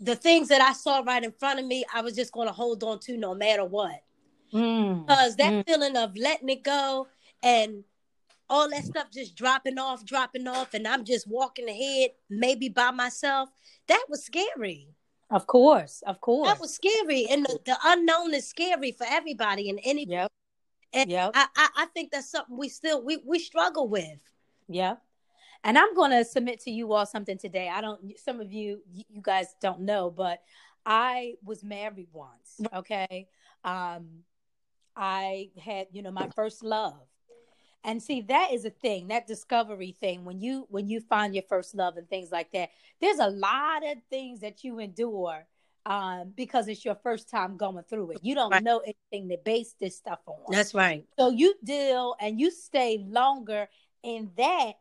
the 0.00 0.16
things 0.16 0.48
that 0.48 0.60
I 0.62 0.72
saw 0.72 1.00
right 1.00 1.22
in 1.22 1.32
front 1.32 1.60
of 1.60 1.66
me, 1.66 1.84
I 1.94 2.00
was 2.00 2.14
just 2.14 2.32
going 2.32 2.48
to 2.48 2.54
hold 2.54 2.82
on 2.82 2.98
to 3.00 3.16
no 3.16 3.34
matter 3.34 3.64
what. 3.64 4.02
Mm. 4.52 5.06
Because 5.06 5.36
that 5.36 5.52
Mm. 5.52 5.66
feeling 5.66 5.96
of 5.96 6.16
letting 6.16 6.48
it 6.48 6.62
go 6.62 7.06
and 7.42 7.84
all 8.48 8.68
that 8.70 8.84
stuff 8.84 9.08
just 9.12 9.36
dropping 9.36 9.78
off, 9.78 10.04
dropping 10.04 10.48
off, 10.48 10.74
and 10.74 10.88
I'm 10.88 11.04
just 11.04 11.28
walking 11.28 11.68
ahead, 11.68 12.10
maybe 12.28 12.68
by 12.68 12.90
myself, 12.90 13.50
that 13.86 14.04
was 14.08 14.24
scary. 14.24 14.88
Of 15.30 15.46
course, 15.46 16.02
of 16.04 16.20
course. 16.20 16.48
That 16.48 16.60
was 16.60 16.74
scary. 16.74 17.26
And 17.30 17.44
the, 17.44 17.60
the 17.64 17.78
unknown 17.84 18.34
is 18.34 18.48
scary 18.48 18.90
for 18.90 19.06
everybody 19.08 19.70
and 19.70 19.78
any 19.84 20.04
yep. 20.08 20.32
and 20.92 21.08
Yep. 21.08 21.30
I, 21.34 21.46
I, 21.54 21.68
I 21.76 21.86
think 21.86 22.10
that's 22.10 22.28
something 22.30 22.56
we 22.56 22.68
still 22.68 23.04
we, 23.04 23.18
we 23.24 23.38
struggle 23.38 23.86
with. 23.86 24.18
Yeah. 24.68 24.96
And 25.64 25.76
I'm 25.76 25.94
going 25.94 26.10
to 26.10 26.24
submit 26.24 26.60
to 26.60 26.70
you 26.70 26.92
all 26.92 27.06
something 27.06 27.36
today. 27.38 27.68
I 27.68 27.80
don't, 27.80 28.18
some 28.18 28.40
of 28.40 28.52
you, 28.52 28.82
you 28.92 29.04
guys 29.20 29.54
don't 29.60 29.80
know, 29.80 30.10
but 30.10 30.42
I 30.86 31.34
was 31.44 31.62
married 31.62 32.08
once. 32.12 32.60
Okay. 32.72 33.28
Um, 33.64 34.24
I 34.96 35.50
had, 35.62 35.88
you 35.92 36.02
know, 36.02 36.10
my 36.10 36.28
first 36.34 36.62
love. 36.62 36.94
And 37.84 38.02
see, 38.02 38.20
that 38.22 38.52
is 38.52 38.64
a 38.66 38.70
thing, 38.70 39.08
that 39.08 39.26
discovery 39.26 39.96
thing. 40.00 40.24
When 40.26 40.38
you 40.40 40.66
when 40.68 40.88
you 40.88 41.00
find 41.00 41.34
your 41.34 41.44
first 41.48 41.74
love 41.74 41.96
and 41.96 42.06
things 42.10 42.30
like 42.30 42.52
that, 42.52 42.70
there's 43.00 43.18
a 43.18 43.30
lot 43.30 43.82
of 43.86 43.96
things 44.10 44.40
that 44.40 44.62
you 44.62 44.78
endure 44.80 45.46
um, 45.86 46.34
because 46.36 46.68
it's 46.68 46.84
your 46.84 46.96
first 46.96 47.30
time 47.30 47.56
going 47.56 47.82
through 47.88 48.10
it. 48.12 48.18
You 48.22 48.34
don't 48.34 48.50
Right. 48.50 48.62
know 48.62 48.80
anything 48.80 49.30
to 49.30 49.38
base 49.38 49.74
this 49.80 49.96
stuff 49.96 50.18
on. 50.26 50.36
That's 50.50 50.74
right. 50.74 51.06
So 51.18 51.30
you 51.30 51.54
deal 51.64 52.16
and 52.20 52.38
you 52.38 52.50
stay 52.50 52.98
longer 53.08 53.66
in 54.02 54.30
that 54.36 54.74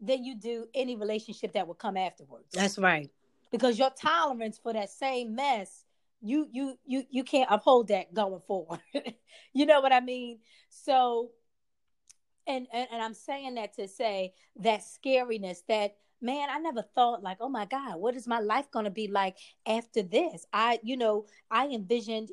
than 0.00 0.24
you 0.24 0.34
do 0.34 0.66
any 0.74 0.96
relationship 0.96 1.52
that 1.52 1.66
will 1.66 1.74
come 1.74 1.96
afterwards. 1.96 2.46
That's 2.52 2.78
right. 2.78 3.10
Because 3.50 3.78
your 3.78 3.90
tolerance 3.90 4.58
for 4.58 4.72
that 4.72 4.90
same 4.90 5.34
mess, 5.34 5.84
you 6.20 6.48
you 6.52 6.78
you 6.86 7.04
you 7.10 7.24
can't 7.24 7.48
uphold 7.50 7.88
that 7.88 8.12
going 8.14 8.40
forward. 8.46 8.80
you 9.52 9.66
know 9.66 9.80
what 9.80 9.92
I 9.92 10.00
mean? 10.00 10.38
So 10.68 11.30
and, 12.46 12.66
and 12.72 12.88
and 12.92 13.02
I'm 13.02 13.14
saying 13.14 13.54
that 13.54 13.74
to 13.74 13.88
say 13.88 14.34
that 14.56 14.82
scariness 14.82 15.58
that 15.68 15.96
man, 16.22 16.48
I 16.50 16.58
never 16.58 16.82
thought 16.82 17.22
like, 17.22 17.38
oh 17.40 17.48
my 17.48 17.64
God, 17.64 17.96
what 17.96 18.14
is 18.14 18.26
my 18.26 18.40
life 18.40 18.70
gonna 18.70 18.90
be 18.90 19.08
like 19.08 19.36
after 19.66 20.02
this? 20.02 20.46
I, 20.52 20.78
you 20.82 20.96
know, 20.96 21.26
I 21.50 21.68
envisioned 21.68 22.30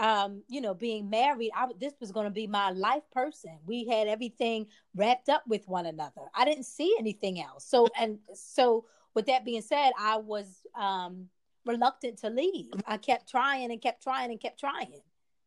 um, 0.00 0.42
you 0.48 0.62
know, 0.62 0.72
being 0.72 1.10
married, 1.10 1.50
I 1.54 1.68
this 1.78 1.92
was 2.00 2.10
going 2.10 2.24
to 2.24 2.30
be 2.30 2.46
my 2.46 2.70
life 2.70 3.02
person. 3.12 3.58
We 3.66 3.86
had 3.86 4.08
everything 4.08 4.66
wrapped 4.96 5.28
up 5.28 5.44
with 5.46 5.68
one 5.68 5.84
another. 5.84 6.22
I 6.34 6.46
didn't 6.46 6.64
see 6.64 6.96
anything 6.98 7.40
else. 7.40 7.66
So 7.66 7.86
and 8.00 8.18
so 8.34 8.86
with 9.14 9.26
that 9.26 9.44
being 9.44 9.62
said, 9.62 9.90
I 9.98 10.16
was 10.16 10.66
um 10.74 11.28
reluctant 11.66 12.18
to 12.20 12.30
leave. 12.30 12.72
I 12.86 12.96
kept 12.96 13.30
trying 13.30 13.70
and 13.70 13.80
kept 13.80 14.02
trying 14.02 14.30
and 14.30 14.40
kept 14.40 14.58
trying. 14.58 15.02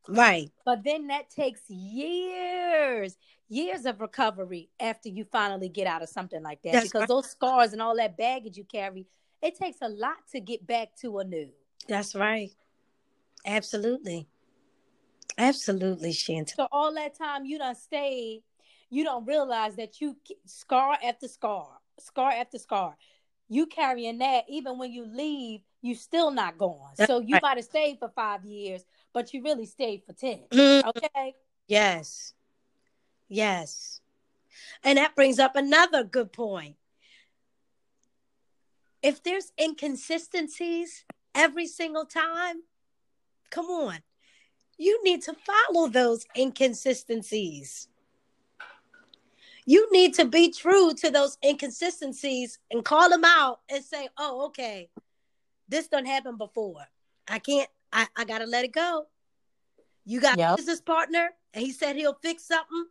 Right. 0.07 0.51
But 0.65 0.83
then 0.83 1.07
that 1.07 1.31
takes 1.31 1.67
years, 1.69 3.17
years 3.49 3.85
of 3.85 4.01
recovery 4.01 4.69
after 4.79 5.09
you 5.09 5.25
finally 5.25 5.69
get 5.69 5.87
out 5.87 6.03
of 6.03 6.09
something 6.09 6.43
like 6.43 6.61
that. 6.63 6.73
That's 6.73 6.87
because 6.87 7.01
right. 7.01 7.07
those 7.07 7.29
scars 7.31 7.73
and 7.73 7.81
all 7.81 7.95
that 7.95 8.17
baggage 8.17 8.57
you 8.57 8.65
carry, 8.65 9.07
it 9.41 9.55
takes 9.55 9.77
a 9.81 9.89
lot 9.89 10.17
to 10.33 10.41
get 10.41 10.67
back 10.67 10.95
to 11.01 11.19
a 11.19 11.23
new. 11.23 11.49
That's 11.87 12.13
right. 12.13 12.51
Absolutely. 13.45 14.27
Absolutely, 15.37 16.11
Shanta. 16.13 16.55
So 16.55 16.67
all 16.71 16.93
that 16.95 17.17
time 17.17 17.45
you 17.45 17.57
don't 17.57 17.77
stay, 17.77 18.41
you 18.89 19.03
don't 19.03 19.25
realize 19.25 19.75
that 19.75 19.99
you 20.01 20.15
scar 20.45 20.97
after 21.03 21.27
scar, 21.27 21.67
scar 21.99 22.31
after 22.31 22.57
scar. 22.57 22.95
You 23.49 23.65
carrying 23.65 24.19
that 24.19 24.45
even 24.47 24.77
when 24.77 24.91
you 24.91 25.05
leave, 25.05 25.61
you 25.81 25.95
still 25.95 26.31
not 26.31 26.57
gone. 26.57 26.91
That's 26.97 27.09
so 27.09 27.19
you 27.19 27.35
right. 27.35 27.43
might 27.43 27.57
have 27.57 27.65
stayed 27.65 27.99
for 27.99 28.09
five 28.09 28.45
years, 28.45 28.83
but 29.13 29.33
you 29.33 29.43
really 29.43 29.65
stayed 29.65 30.03
for 30.05 30.13
10 30.13 30.45
Mhm. 30.51 30.85
Okay. 30.85 31.35
Yes. 31.67 32.33
Yes. 33.27 33.99
And 34.83 34.97
that 34.97 35.15
brings 35.15 35.39
up 35.39 35.55
another 35.55 36.03
good 36.03 36.31
point. 36.31 36.75
If 39.01 39.21
there's 39.23 39.51
inconsistencies 39.59 41.03
every 41.35 41.67
single 41.67 42.05
time, 42.05 42.63
come 43.49 43.65
on. 43.65 43.99
You 44.83 45.01
need 45.01 45.21
to 45.23 45.33
follow 45.33 45.87
those 45.87 46.25
inconsistencies. 46.37 47.87
You 49.65 49.89
need 49.93 50.13
to 50.15 50.25
be 50.25 50.51
true 50.51 50.93
to 50.95 51.09
those 51.09 51.37
inconsistencies 51.41 52.59
and 52.69 52.83
call 52.83 53.09
them 53.09 53.23
out 53.23 53.61
and 53.69 53.81
say, 53.81 54.09
oh, 54.17 54.47
okay, 54.47 54.89
this 55.69 55.87
done 55.87 56.05
happened 56.05 56.37
before. 56.37 56.83
I 57.29 57.39
can't, 57.39 57.69
I, 57.93 58.07
I 58.17 58.25
got 58.25 58.39
to 58.39 58.45
let 58.45 58.65
it 58.65 58.73
go. 58.73 59.05
You 60.03 60.19
got 60.19 60.37
Yep. 60.37 60.51
a 60.51 60.57
business 60.57 60.81
partner 60.81 61.29
and 61.53 61.63
he 61.63 61.71
said 61.71 61.95
he'll 61.95 62.19
fix 62.21 62.43
something, 62.43 62.87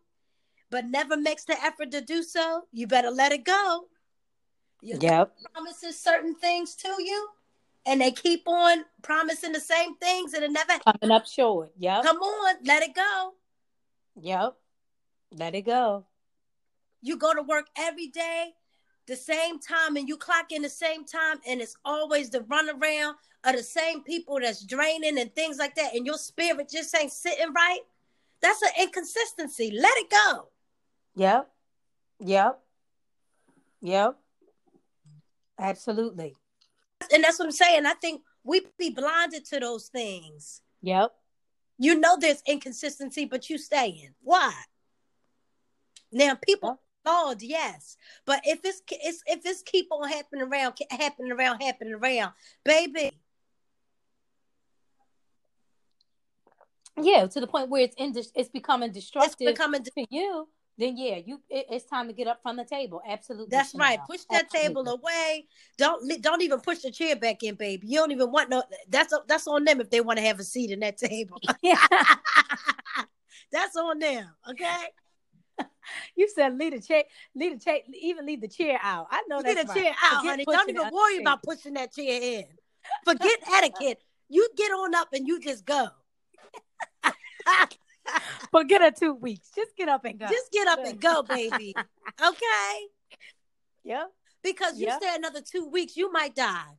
but 0.70 0.87
never 0.87 1.18
makes 1.18 1.44
the 1.44 1.62
effort 1.62 1.90
to 1.90 2.00
do 2.00 2.22
so. 2.22 2.62
You 2.72 2.87
better 2.87 3.11
let 3.11 3.33
it 3.33 3.44
go. 3.44 3.88
You 4.81 4.96
Yep. 4.98 5.31
promises 5.52 6.00
certain 6.00 6.35
things 6.37 6.74
to 6.76 6.88
you 6.88 7.28
and 7.87 8.01
they 8.01 8.11
keep 8.11 8.47
on 8.47 8.85
promising 9.03 9.53
the 9.53 9.61
same 9.61 9.97
things 9.97 10.35
and 10.35 10.45
it 10.45 10.53
never 10.53 10.75
Coming 10.85 11.14
up 11.14 11.27
short. 11.27 11.73
Yep. 11.79 12.05
come 12.05 12.18
on, 12.18 12.57
let 12.64 12.83
it 12.83 12.95
go. 12.95 13.33
Yep. 14.21 14.57
Let 15.35 15.55
it 15.55 15.62
go. 15.62 16.05
You 17.01 17.16
go 17.16 17.35
to 17.35 17.42
work 17.42 17.66
every 17.77 18.09
day, 18.09 18.53
the 19.07 19.16
same 19.16 19.59
time, 19.59 19.97
and 19.97 20.09
you 20.09 20.16
clock 20.16 20.53
in 20.53 20.62
the 20.62 20.68
same 20.68 21.05
time, 21.05 21.38
and 21.47 21.61
it's 21.61 21.77
always 21.85 22.31
the 22.31 22.40
runaround 22.40 23.14
of 23.45 23.57
the 23.57 23.62
same 23.62 24.05
people 24.05 24.38
that's 24.40 24.64
draining 24.64 25.18
and 25.18 25.35
things 25.35 25.59
like 25.59 25.75
that, 25.75 25.95
and 25.95 26.07
your 26.07 26.18
spirit 26.18 26.71
just 26.71 26.95
ain't 26.95 27.12
sitting 27.12 27.53
right. 27.53 27.81
That's 28.40 28.62
an 28.62 28.68
inconsistency. 28.81 29.73
Let 29.77 29.97
it 29.97 30.11
go. 30.11 30.49
Yep. 31.16 31.51
Yep. 32.21 32.61
Yep. 33.81 34.16
Absolutely. 35.59 36.37
And 37.12 37.22
that's 37.22 37.38
what 37.38 37.46
I'm 37.46 37.53
saying. 37.53 37.87
I 37.87 37.94
think 37.94 38.22
we 38.44 38.62
be 38.79 38.90
blinded 38.90 39.44
to 39.46 39.61
those 39.61 39.88
things. 39.88 40.62
Yep. 40.83 41.12
You 41.79 41.98
know 41.98 42.16
there's 42.18 42.42
inconsistency, 42.46 43.25
but 43.25 43.51
you 43.51 43.59
staying. 43.59 44.14
Why? 44.22 44.53
Now 46.11 46.35
people 46.35 46.81
flawed, 47.03 47.42
yes, 47.42 47.96
but 48.27 48.40
if 48.44 48.61
it's, 48.64 48.83
it's 48.90 49.22
if 49.27 49.40
it's 49.44 49.62
keep 49.62 49.88
on 49.90 50.09
happening 50.09 50.42
around, 50.42 50.75
happening 50.90 51.33
around, 51.33 51.61
happening 51.62 51.94
around, 51.94 52.33
baby, 52.64 53.11
Yeah, 57.01 57.27
to 57.27 57.40
the 57.40 57.46
point 57.46 57.70
where 57.70 57.83
it's 57.83 57.94
in 57.96 58.12
it's 58.35 58.48
becoming 58.51 58.92
destructive 58.92 59.48
it's 59.48 59.59
becoming. 59.59 59.83
to 59.83 60.07
you. 60.11 60.48
Then 60.78 60.96
yeah, 60.96 61.16
you 61.16 61.40
it, 61.50 61.66
it's 61.70 61.85
time 61.85 62.08
to 62.08 62.14
get 62.14 62.26
up 62.26 62.40
from 62.42 62.56
the 62.56 62.64
table. 62.64 63.02
Absolutely. 63.06 63.48
That's 63.50 63.74
right. 63.74 63.98
Push 64.06 64.22
that 64.30 64.48
table 64.50 64.88
away. 64.88 65.46
Don't 65.76 66.22
don't 66.22 66.40
even 66.42 66.61
push 66.61 66.78
the 66.78 66.90
chair 66.90 67.14
back 67.14 67.42
in, 67.42 67.56
baby. 67.56 67.87
You 67.87 67.98
don't 67.98 68.11
even 68.11 68.32
want 68.32 68.48
no. 68.48 68.62
That's 68.88 69.12
that's 69.28 69.46
on 69.46 69.64
them 69.64 69.80
if 69.80 69.90
they 69.90 70.00
want 70.00 70.18
to 70.18 70.24
have 70.24 70.40
a 70.40 70.44
seat 70.44 70.70
in 70.70 70.80
that 70.80 70.96
table. 70.96 71.40
Yeah. 71.62 71.76
that's 73.52 73.76
on 73.76 73.98
them. 73.98 74.30
Okay. 74.50 74.85
you 76.16 76.28
said 76.28 76.56
leave 76.56 76.72
the 76.72 76.80
chair, 76.80 77.04
leave 77.35 77.58
the 77.58 77.64
chair, 77.64 77.78
even 78.00 78.24
leave 78.24 78.40
the 78.40 78.48
chair 78.48 78.78
out. 78.82 79.08
I 79.11 79.22
know 79.28 79.42
Get 79.42 79.56
that's 79.56 79.70
a 79.70 79.74
right. 79.74 79.82
chair 79.82 79.92
out, 80.02 80.16
Forget 80.16 80.30
honey. 80.30 80.44
Don't 80.46 80.70
even 80.70 80.90
worry 80.90 81.18
about 81.18 81.42
pushing 81.42 81.74
that 81.74 81.92
chair 81.92 82.22
in. 82.22 82.44
Forget 83.04 83.38
etiquette. 83.52 84.02
You 84.28 84.48
get 84.56 84.72
on 84.72 84.94
up 84.94 85.08
and 85.12 85.28
you 85.28 85.38
just 85.38 85.66
go. 85.66 85.88
Forget 88.51 88.83
her 88.83 88.90
two 88.90 89.14
weeks. 89.14 89.51
Just 89.55 89.77
get 89.77 89.88
up 89.88 90.05
and 90.05 90.18
go. 90.18 90.27
Just 90.29 90.51
get 90.53 90.66
up 90.68 90.79
and 90.85 91.01
go, 91.01 91.22
baby. 91.22 91.75
Okay? 92.22 92.87
yep, 93.85 94.12
Because 94.42 94.79
you 94.79 94.87
Yeah. 94.87 94.96
stay 94.98 95.14
another 95.14 95.40
two 95.40 95.66
weeks, 95.66 95.96
you 95.96 96.12
might 96.12 96.35
die. 96.35 96.79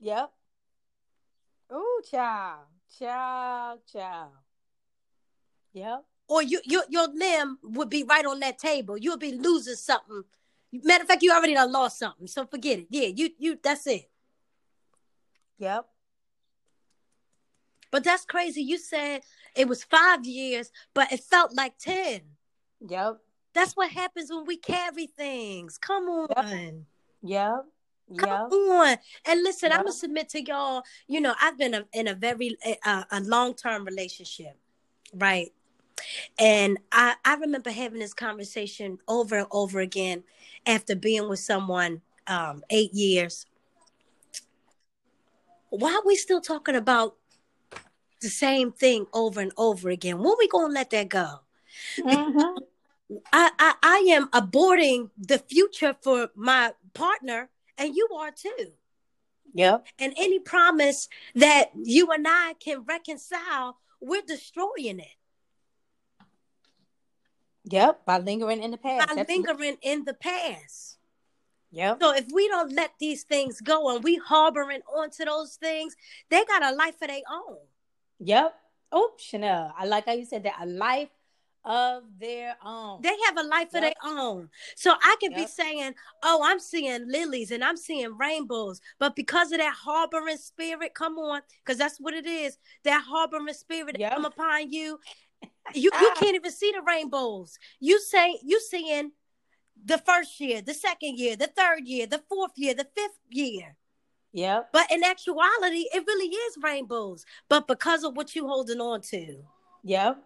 yep. 0.00 0.30
Ooh, 1.72 2.00
child, 2.10 2.66
child, 2.98 3.80
child. 3.90 4.32
Yep. 5.72 6.04
Or 6.28 6.42
you, 6.42 6.60
you 6.64 6.82
your 6.90 7.08
limb 7.08 7.58
would 7.62 7.88
be 7.88 8.02
right 8.04 8.26
on 8.26 8.40
that 8.40 8.58
table. 8.58 8.98
You'll 8.98 9.16
be 9.18 9.32
losing 9.32 9.76
something. 9.76 10.24
Matter 10.72 11.02
of 11.02 11.08
fact, 11.08 11.22
you 11.22 11.32
already 11.32 11.54
done 11.54 11.72
lost 11.72 11.98
something. 11.98 12.26
So 12.26 12.44
forget 12.46 12.80
it. 12.80 12.86
Yeah, 12.90 13.06
you 13.06 13.30
you 13.38 13.58
that's 13.62 13.86
it. 13.86 14.10
Yep. 15.58 15.86
But 17.90 18.04
that's 18.04 18.24
crazy. 18.24 18.62
You 18.62 18.78
said 18.78 19.22
it 19.54 19.68
was 19.68 19.84
five 19.84 20.24
years, 20.24 20.70
but 20.94 21.12
it 21.12 21.20
felt 21.20 21.54
like 21.54 21.78
ten. 21.78 22.22
Yep. 22.88 23.18
That's 23.54 23.74
what 23.74 23.90
happens 23.90 24.30
when 24.30 24.46
we 24.46 24.56
carry 24.56 25.06
things. 25.06 25.78
Come 25.78 26.08
on. 26.08 26.86
Yep. 27.22 27.66
Come 28.16 28.28
Yep. 28.30 28.52
on. 28.52 28.96
And 29.26 29.42
listen, 29.42 29.70
Yeah. 29.70 29.76
I'm 29.76 29.82
gonna 29.84 29.92
submit 29.92 30.28
to 30.30 30.42
y'all. 30.42 30.82
You 31.06 31.20
know, 31.20 31.34
I've 31.40 31.58
been 31.58 31.74
a, 31.74 31.86
in 31.92 32.08
a 32.08 32.14
very 32.14 32.56
uh, 32.84 33.04
a 33.10 33.20
long 33.20 33.54
term 33.54 33.84
relationship, 33.84 34.58
right? 35.14 35.52
And 36.38 36.78
I 36.90 37.14
I 37.24 37.34
remember 37.36 37.70
having 37.70 38.00
this 38.00 38.14
conversation 38.14 38.98
over 39.08 39.36
and 39.36 39.46
over 39.50 39.80
again 39.80 40.24
after 40.66 40.94
being 40.94 41.28
with 41.28 41.38
someone 41.40 42.02
um, 42.26 42.64
eight 42.70 42.92
years. 42.92 43.46
Why 45.70 45.94
are 45.94 46.02
we 46.04 46.16
still 46.16 46.40
talking 46.40 46.74
about 46.74 47.16
the 48.22 48.30
same 48.30 48.72
thing 48.72 49.06
over 49.12 49.40
and 49.40 49.52
over 49.56 49.90
again? 49.90 50.18
When 50.18 50.34
we 50.38 50.48
gonna 50.48 50.72
let 50.72 50.90
that 50.90 51.08
go? 51.08 51.40
Mhm. 51.98 52.58
I, 53.32 53.50
I 53.58 53.74
I 53.82 53.96
am 54.10 54.28
aborting 54.30 55.10
the 55.18 55.38
future 55.38 55.94
for 56.00 56.30
my 56.34 56.72
partner, 56.94 57.50
and 57.76 57.94
you 57.94 58.08
are 58.16 58.30
too. 58.30 58.72
Yep. 59.54 59.86
And 59.98 60.14
any 60.16 60.38
promise 60.38 61.08
that 61.34 61.72
you 61.74 62.10
and 62.10 62.26
I 62.26 62.54
can 62.58 62.84
reconcile, 62.84 63.76
we're 64.00 64.22
destroying 64.22 64.98
it 65.00 65.16
Yep. 67.64 68.04
By 68.04 68.18
lingering 68.18 68.62
in 68.62 68.70
the 68.70 68.78
past. 68.78 69.06
by 69.08 69.12
Absolutely. 69.20 69.34
lingering 69.34 69.76
in 69.82 70.04
the 70.04 70.14
past. 70.14 70.98
Yep. 71.70 71.98
So 72.02 72.14
if 72.14 72.26
we 72.32 72.48
don't 72.48 72.72
let 72.72 72.92
these 72.98 73.22
things 73.24 73.60
go 73.60 73.94
and 73.94 74.02
we 74.04 74.16
harboring 74.16 74.80
onto 74.94 75.24
those 75.24 75.56
things, 75.56 75.96
they 76.28 76.44
got 76.44 76.64
a 76.64 76.74
life 76.74 77.00
of 77.00 77.08
their 77.08 77.20
own. 77.30 77.58
Yep. 78.20 78.54
Oh, 78.92 79.10
Chanel. 79.18 79.72
I 79.76 79.86
like 79.86 80.06
how 80.06 80.12
you 80.12 80.24
said 80.24 80.42
that. 80.44 80.56
A 80.60 80.66
life 80.66 81.08
of 81.64 82.02
their 82.18 82.56
own. 82.64 83.00
They 83.02 83.14
have 83.26 83.36
a 83.38 83.42
life 83.48 83.68
of 83.74 83.80
their 83.80 83.92
own. 84.04 84.50
So 84.76 84.94
I 85.00 85.16
can 85.20 85.32
be 85.32 85.46
saying, 85.46 85.94
"Oh, 86.22 86.42
I'm 86.44 86.58
seeing 86.58 87.08
lilies 87.08 87.50
and 87.50 87.62
I'm 87.62 87.76
seeing 87.76 88.16
rainbows," 88.18 88.80
but 88.98 89.14
because 89.14 89.52
of 89.52 89.58
that 89.58 89.74
harboring 89.74 90.38
spirit, 90.38 90.94
come 90.94 91.18
on, 91.18 91.42
because 91.64 91.78
that's 91.78 91.98
what 92.00 92.14
it 92.14 92.26
is. 92.26 92.58
That 92.84 93.02
harboring 93.02 93.54
spirit 93.54 93.96
Yep. 93.98 94.12
come 94.12 94.24
upon 94.24 94.72
you. 94.72 94.98
You 95.74 95.90
you 96.00 96.12
can't 96.16 96.34
even 96.34 96.52
see 96.52 96.72
the 96.72 96.82
rainbows. 96.82 97.58
You 97.80 98.00
say 98.00 98.38
you 98.42 98.60
seeing 98.60 99.12
the 99.84 99.98
first 99.98 100.38
year, 100.40 100.62
the 100.62 100.74
second 100.74 101.18
year, 101.18 101.36
the 101.36 101.46
third 101.48 101.86
year, 101.86 102.06
the 102.06 102.22
fourth 102.28 102.52
year, 102.56 102.74
the 102.74 102.88
fifth 102.94 103.18
year. 103.30 103.76
Yep. 104.32 104.70
But 104.72 104.90
in 104.90 105.04
actuality, 105.04 105.84
it 105.92 106.04
really 106.06 106.34
is 106.34 106.56
rainbows. 106.62 107.24
But 107.48 107.66
because 107.68 108.02
of 108.04 108.16
what 108.16 108.34
you 108.34 108.46
holding 108.46 108.80
on 108.80 109.00
to, 109.02 109.42
Yep. 109.84 110.22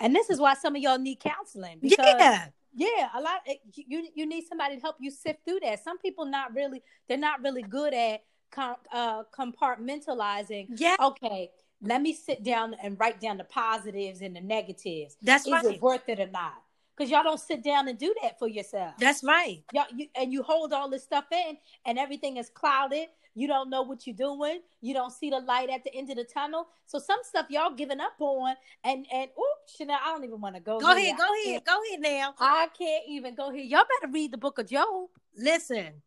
And 0.00 0.14
this 0.14 0.30
is 0.30 0.40
why 0.40 0.54
some 0.54 0.74
of 0.74 0.82
y'all 0.82 0.98
need 0.98 1.20
counseling 1.20 1.78
because 1.80 1.98
yeah, 1.98 2.46
yeah, 2.74 3.08
a 3.14 3.20
lot 3.20 3.40
you 3.74 4.08
you 4.14 4.26
need 4.26 4.44
somebody 4.48 4.76
to 4.76 4.80
help 4.80 4.96
you 4.98 5.10
sift 5.10 5.44
through 5.44 5.60
that. 5.62 5.84
Some 5.84 5.98
people 5.98 6.24
not 6.24 6.54
really 6.54 6.82
they're 7.06 7.18
not 7.18 7.42
really 7.42 7.62
good 7.62 7.92
at 7.92 8.22
com, 8.50 8.76
uh, 8.92 9.24
compartmentalizing. 9.38 10.68
yeah, 10.76 10.96
Okay, 11.00 11.50
let 11.82 12.00
me 12.00 12.14
sit 12.14 12.42
down 12.42 12.74
and 12.82 12.98
write 12.98 13.20
down 13.20 13.36
the 13.36 13.44
positives 13.44 14.22
and 14.22 14.34
the 14.34 14.40
negatives. 14.40 15.16
that's 15.22 15.46
Is 15.46 15.52
right. 15.52 15.64
it 15.66 15.82
worth 15.82 16.08
it 16.08 16.18
or 16.18 16.28
not? 16.28 16.54
Because 17.00 17.10
y'all 17.12 17.22
don't 17.22 17.40
sit 17.40 17.64
down 17.64 17.88
and 17.88 17.98
do 17.98 18.14
that 18.22 18.38
for 18.38 18.46
yourself. 18.46 18.92
That's 18.98 19.24
right. 19.24 19.62
y'all 19.72 19.86
you, 19.96 20.08
and 20.14 20.30
you 20.30 20.42
hold 20.42 20.74
all 20.74 20.90
this 20.90 21.02
stuff 21.02 21.24
in 21.32 21.56
and 21.86 21.98
everything 21.98 22.36
is 22.36 22.50
clouded. 22.50 23.06
You 23.34 23.48
don't 23.48 23.70
know 23.70 23.80
what 23.80 24.06
you're 24.06 24.14
doing. 24.14 24.60
You 24.82 24.92
don't 24.92 25.10
see 25.10 25.30
the 25.30 25.38
light 25.38 25.70
at 25.70 25.82
the 25.82 25.94
end 25.94 26.10
of 26.10 26.16
the 26.16 26.24
tunnel. 26.24 26.68
So 26.84 26.98
some 26.98 27.20
stuff 27.22 27.46
y'all 27.48 27.74
giving 27.74 28.00
up 28.00 28.12
on 28.18 28.54
and 28.84 29.06
and 29.10 29.30
oops 29.30 29.78
Chanel, 29.78 29.96
i 30.04 30.12
don't 30.12 30.24
even 30.24 30.42
want 30.42 30.56
to 30.56 30.60
go 30.60 30.78
Go 30.78 30.94
ahead, 30.94 31.16
go 31.16 31.22
I 31.24 31.44
ahead, 31.46 31.62
go 31.64 31.78
ahead 31.88 32.00
now. 32.00 32.34
i 32.38 32.68
can't 32.78 33.04
even 33.08 33.34
go 33.34 33.50
here. 33.50 33.64
Y'all 33.64 33.84
better 33.98 34.12
read 34.12 34.30
the 34.32 34.36
book 34.36 34.58
of 34.58 34.68
job. 34.68 35.08
Listen, 35.34 36.02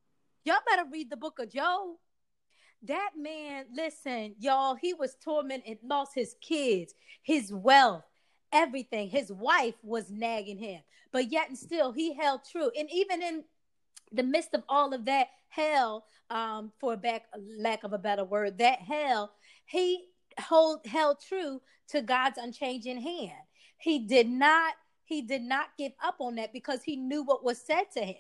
y'all 0.46 0.58
better 0.70 0.88
read 0.92 1.10
the 1.10 1.18
book 1.18 1.40
of 1.40 1.52
job. 1.52 1.96
That 2.84 3.12
man, 3.18 3.66
listen, 3.74 4.36
y'all, 4.38 4.76
he 4.76 4.94
was 4.94 5.16
tormented, 5.16 5.80
lost 5.84 6.12
his 6.14 6.36
kids, 6.40 6.94
his 7.24 7.52
wealth, 7.52 8.04
everything. 8.54 9.10
His 9.10 9.32
wife 9.32 9.76
was 9.84 10.10
nagging 10.10 10.58
him, 10.58 10.82
but 11.12 11.32
yet 11.32 11.50
and 11.50 11.58
still 11.58 11.92
he 11.92 12.14
held 12.14 12.42
true. 12.50 12.72
And 12.78 12.88
even 12.92 13.22
in 13.22 13.44
the 14.12 14.24
midst 14.24 14.54
of 14.54 14.64
all 14.70 14.94
of 14.94 15.06
that 15.06 15.28
hell, 15.50 16.06
um, 16.30 16.72
for 16.80 16.96
back 16.96 17.24
lack 17.60 17.84
of 17.84 17.94
a 17.94 17.98
better 17.98 18.24
word, 18.24 18.60
that 18.60 18.80
hell, 18.80 19.34
he 19.66 20.06
hold 20.40 20.86
held 20.86 21.18
true 21.28 21.62
to 21.90 22.02
God's 22.02 22.38
unchanging 22.38 23.02
hand. 23.02 23.42
He 23.78 24.00
did 24.00 24.30
not 24.30 24.74
he 25.06 25.22
did 25.22 25.42
not 25.42 25.68
give 25.78 25.92
up 26.04 26.16
on 26.20 26.36
that 26.36 26.54
because 26.54 26.82
he 26.84 26.96
knew 26.96 27.24
what 27.24 27.44
was 27.44 27.60
said 27.60 27.92
to 27.94 28.02
him. 28.02 28.16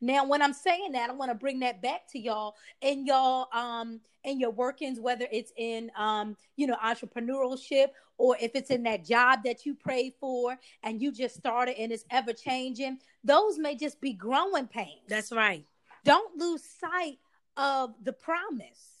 Now, 0.00 0.26
when 0.26 0.42
I'm 0.42 0.52
saying 0.52 0.92
that, 0.92 1.10
I 1.10 1.12
want 1.12 1.30
to 1.30 1.34
bring 1.34 1.60
that 1.60 1.82
back 1.82 2.02
to 2.12 2.18
y'all 2.18 2.54
in 2.80 3.06
y'all 3.06 3.48
um 3.52 4.00
in 4.24 4.40
your 4.40 4.50
workings, 4.50 5.00
whether 5.00 5.26
it's 5.30 5.52
in 5.56 5.90
um, 5.96 6.36
you 6.56 6.66
know, 6.66 6.76
entrepreneurship 6.84 7.88
or 8.18 8.36
if 8.40 8.52
it's 8.54 8.70
in 8.70 8.82
that 8.82 9.04
job 9.04 9.40
that 9.44 9.64
you 9.64 9.74
prayed 9.74 10.12
for 10.20 10.56
and 10.82 11.00
you 11.00 11.12
just 11.12 11.36
started 11.36 11.80
and 11.80 11.92
it's 11.92 12.04
ever 12.10 12.32
changing, 12.32 12.98
those 13.24 13.58
may 13.58 13.76
just 13.76 14.00
be 14.00 14.12
growing 14.12 14.66
pains. 14.66 15.06
That's 15.08 15.32
right. 15.32 15.64
Don't 16.04 16.36
lose 16.36 16.62
sight 16.62 17.18
of 17.56 17.94
the 18.02 18.12
promise. 18.12 18.97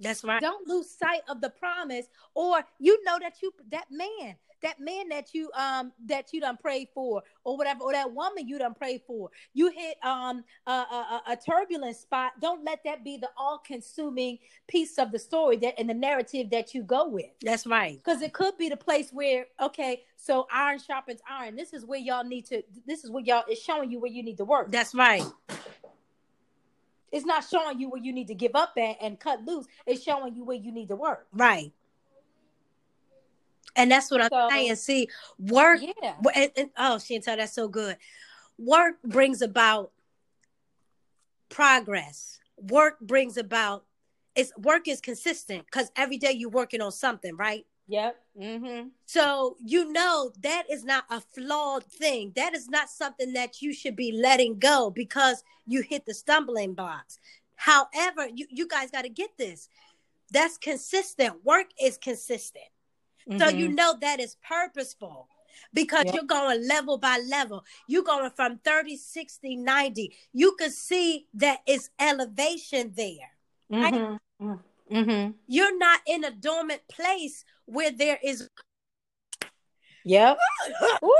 That's 0.00 0.24
right. 0.24 0.40
Don't 0.40 0.66
lose 0.66 0.90
sight 0.90 1.20
of 1.28 1.40
the 1.40 1.50
promise, 1.50 2.06
or 2.34 2.62
you 2.78 3.02
know 3.04 3.18
that 3.20 3.34
you 3.42 3.52
that 3.70 3.86
man, 3.90 4.34
that 4.62 4.80
man 4.80 5.08
that 5.10 5.34
you 5.34 5.50
um 5.56 5.92
that 6.06 6.32
you 6.32 6.40
done 6.40 6.56
prayed 6.56 6.88
for, 6.94 7.22
or 7.44 7.56
whatever, 7.58 7.84
or 7.84 7.92
that 7.92 8.12
woman 8.12 8.48
you 8.48 8.58
done 8.58 8.74
prayed 8.74 9.02
for. 9.06 9.30
You 9.52 9.70
hit 9.70 9.96
um 10.02 10.42
a, 10.66 10.70
a, 10.70 11.22
a 11.28 11.36
turbulent 11.36 11.96
spot. 11.96 12.32
Don't 12.40 12.64
let 12.64 12.80
that 12.84 13.04
be 13.04 13.18
the 13.18 13.28
all-consuming 13.36 14.38
piece 14.68 14.98
of 14.98 15.12
the 15.12 15.18
story 15.18 15.56
that 15.58 15.74
and 15.78 15.88
the 15.88 15.94
narrative 15.94 16.50
that 16.50 16.74
you 16.74 16.82
go 16.82 17.08
with. 17.08 17.26
That's 17.42 17.66
right. 17.66 17.96
Because 17.96 18.22
it 18.22 18.32
could 18.32 18.56
be 18.56 18.70
the 18.70 18.78
place 18.78 19.10
where 19.12 19.46
okay, 19.60 20.02
so 20.16 20.46
iron 20.50 20.78
sharpens 20.78 21.20
iron. 21.28 21.56
This 21.56 21.74
is 21.74 21.84
where 21.84 22.00
y'all 22.00 22.24
need 22.24 22.46
to. 22.46 22.62
This 22.86 23.04
is 23.04 23.10
where 23.10 23.22
y'all 23.22 23.44
is 23.50 23.58
showing 23.58 23.90
you 23.90 24.00
where 24.00 24.10
you 24.10 24.22
need 24.22 24.38
to 24.38 24.44
work. 24.46 24.70
That's 24.70 24.94
right. 24.94 25.24
It's 27.12 27.26
not 27.26 27.44
showing 27.48 27.80
you 27.80 27.88
where 27.90 28.00
you 28.00 28.12
need 28.12 28.28
to 28.28 28.34
give 28.34 28.52
up 28.54 28.72
at 28.76 28.96
and 29.00 29.18
cut 29.18 29.44
loose. 29.44 29.66
It's 29.86 30.02
showing 30.02 30.34
you 30.36 30.44
where 30.44 30.56
you 30.56 30.70
need 30.72 30.88
to 30.88 30.96
work. 30.96 31.26
Right. 31.32 31.72
And 33.76 33.90
that's 33.90 34.10
what 34.10 34.20
I'm 34.22 34.28
So- 34.30 34.48
saying. 34.50 34.76
See, 34.76 35.08
work. 35.38 35.80
Yeah. 35.82 36.16
and- 36.34 36.52
and- 36.56 36.70
oh, 36.76 36.96
Chantel, 36.96 37.36
that's 37.36 37.52
so 37.52 37.68
good. 37.68 37.96
Work 38.58 39.02
brings 39.02 39.42
about 39.42 39.92
progress. 41.48 42.40
Work 42.56 43.00
brings 43.00 43.36
about. 43.36 43.84
It's 44.36 44.56
work 44.56 44.86
is 44.86 45.00
consistent 45.00 45.66
because 45.66 45.90
every 45.96 46.16
day 46.16 46.32
you're 46.32 46.50
working 46.50 46.80
on 46.80 46.92
something, 46.92 47.36
right? 47.36 47.66
Yep. 47.90 48.16
Mm-hmm. 48.40 48.88
So 49.06 49.56
you 49.58 49.92
know 49.92 50.30
that 50.42 50.64
is 50.70 50.84
not 50.84 51.04
a 51.10 51.20
flawed 51.20 51.84
thing. 51.84 52.32
That 52.36 52.54
is 52.54 52.68
not 52.68 52.88
something 52.88 53.32
that 53.32 53.60
you 53.60 53.72
should 53.74 53.96
be 53.96 54.12
letting 54.12 54.60
go 54.60 54.90
because 54.90 55.42
you 55.66 55.82
hit 55.82 56.06
the 56.06 56.14
stumbling 56.14 56.74
blocks. 56.74 57.18
However, 57.56 58.28
you, 58.32 58.46
you 58.48 58.68
guys 58.68 58.92
got 58.92 59.02
to 59.02 59.08
get 59.08 59.36
this. 59.36 59.68
That's 60.32 60.56
consistent. 60.56 61.44
Work 61.44 61.66
is 61.82 61.98
consistent. 61.98 62.64
So 63.38 63.48
you 63.48 63.68
know 63.68 63.96
that 64.00 64.18
is 64.18 64.36
purposeful 64.48 65.28
because 65.72 66.04
Yeah. 66.06 66.14
you're 66.14 66.24
going 66.24 66.66
level 66.66 66.96
by 66.98 67.18
level. 67.28 67.64
You're 67.86 68.02
going 68.02 68.30
from 68.30 68.58
30, 68.58 68.96
60, 68.96 69.56
90. 69.56 70.16
You 70.32 70.56
can 70.56 70.70
see 70.70 71.26
that 71.34 71.60
it's 71.66 71.90
elevation 71.98 72.92
there. 72.96 73.30
Mm-hmm. 73.70 74.54
Mm-hmm. 74.90 75.32
You're 75.46 75.78
not 75.78 76.00
in 76.06 76.24
a 76.24 76.30
dormant 76.30 76.82
place 76.90 77.44
where 77.66 77.90
there 77.90 78.18
is 78.22 78.48
Yep. 80.04 80.38
Woo, 81.02 81.10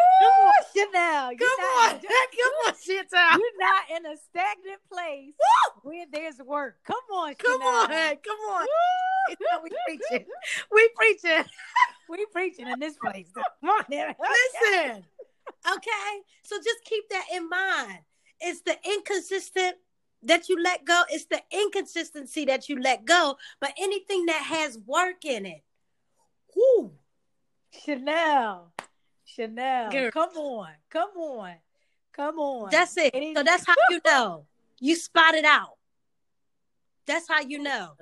Chanel. 0.74 1.33
You're 1.33 1.38
Come 1.38 1.59
not, 1.61 1.94
on, 1.94 2.00
come 2.00 2.54
on, 2.66 2.72
Chantel. 2.74 3.38
You're 3.38 3.61
not 3.61 3.96
in 3.96 4.06
a 4.06 4.16
stagnant 4.16 4.80
place 4.90 5.35
where 5.83 6.06
there's 6.11 6.38
work. 6.38 6.76
Come 6.87 6.96
on, 7.14 7.35
Come 7.35 7.61
Chanel. 7.61 7.83
on, 7.83 7.88
come 8.16 8.38
on. 8.50 8.66
we 9.62 9.70
preaching. 9.87 10.26
We 10.72 10.90
preaching. 10.96 11.44
We 12.09 12.26
preaching 12.33 12.66
in 12.66 12.80
this 12.80 12.96
place. 12.96 13.28
Come 13.35 13.70
on. 13.70 13.85
Listen. 13.88 15.04
Okay. 15.72 16.12
So 16.42 16.56
just 16.56 16.85
keep 16.85 17.09
that 17.11 17.26
in 17.33 17.48
mind. 17.48 18.00
It's 18.40 18.62
the 18.62 18.76
inconsistent 18.85 19.76
that 20.22 20.48
you 20.48 20.62
let 20.62 20.85
go. 20.85 21.02
It's 21.11 21.26
the 21.26 21.40
inconsistency 21.50 22.44
that 22.46 22.68
you 22.68 22.80
let 22.80 23.04
go. 23.04 23.37
But 23.61 23.72
anything 23.78 24.26
that 24.26 24.42
has 24.42 24.78
work 24.87 25.24
in 25.24 25.46
it. 25.46 25.62
Whoo. 26.54 26.92
Chanel. 27.85 28.72
Chanel. 29.24 29.90
Girl. 29.90 30.11
Come 30.11 30.37
on. 30.37 30.70
Come 30.90 31.11
on. 31.16 31.54
Come 32.12 32.38
on. 32.38 32.70
That's 32.70 32.96
it. 32.96 33.14
Any- 33.14 33.35
So 33.35 33.42
that's 33.42 33.66
how 33.66 33.74
you 33.88 34.00
know. 34.04 34.46
You 34.80 34.96
spot 34.96 35.35
it 35.35 35.44
out. 35.44 35.76
That's 37.06 37.28
how 37.28 37.40
you 37.40 37.59
know. 37.59 37.96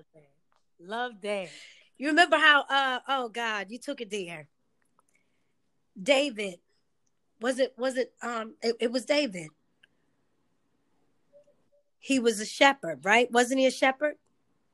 Love 0.81 1.21
that. 1.23 1.49
You 1.97 2.09
remember 2.09 2.37
how 2.37 2.65
uh 2.69 3.01
oh 3.09 3.29
God, 3.29 3.67
you 3.71 3.79
took 3.79 4.01
it 4.01 4.11
there. 4.11 4.49
David. 6.01 6.61
Was 7.41 7.59
it 7.59 7.75
was 7.77 7.97
it 7.97 8.13
um 8.23 8.55
it, 8.63 8.77
it 8.81 8.93
was 8.93 9.05
David. 9.05 9.49
He 11.99 12.19
was 12.19 12.41
a 12.41 12.47
shepherd, 12.47 13.05
right? 13.05 13.31
Wasn't 13.31 13.59
he 13.59 13.67
a 13.67 13.71
shepherd? 13.71 14.17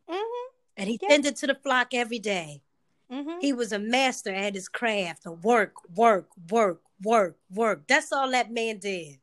Mm-hmm. 0.08 0.48
And 0.76 0.88
he 0.88 0.98
Yeah. 1.00 1.08
tended 1.08 1.36
to 1.36 1.46
the 1.46 1.54
flock 1.54 1.94
every 1.94 2.18
day. 2.18 2.62
Mm-hmm. 3.10 3.40
He 3.40 3.52
was 3.52 3.72
a 3.72 3.78
master 3.78 4.32
at 4.32 4.54
his 4.54 4.68
craft, 4.68 5.26
of 5.26 5.44
work, 5.44 5.74
work, 5.94 6.28
work, 6.48 6.80
work, 7.02 7.36
work. 7.50 7.86
That's 7.86 8.12
all 8.12 8.30
that 8.30 8.50
man 8.50 8.78
did. 8.78 9.18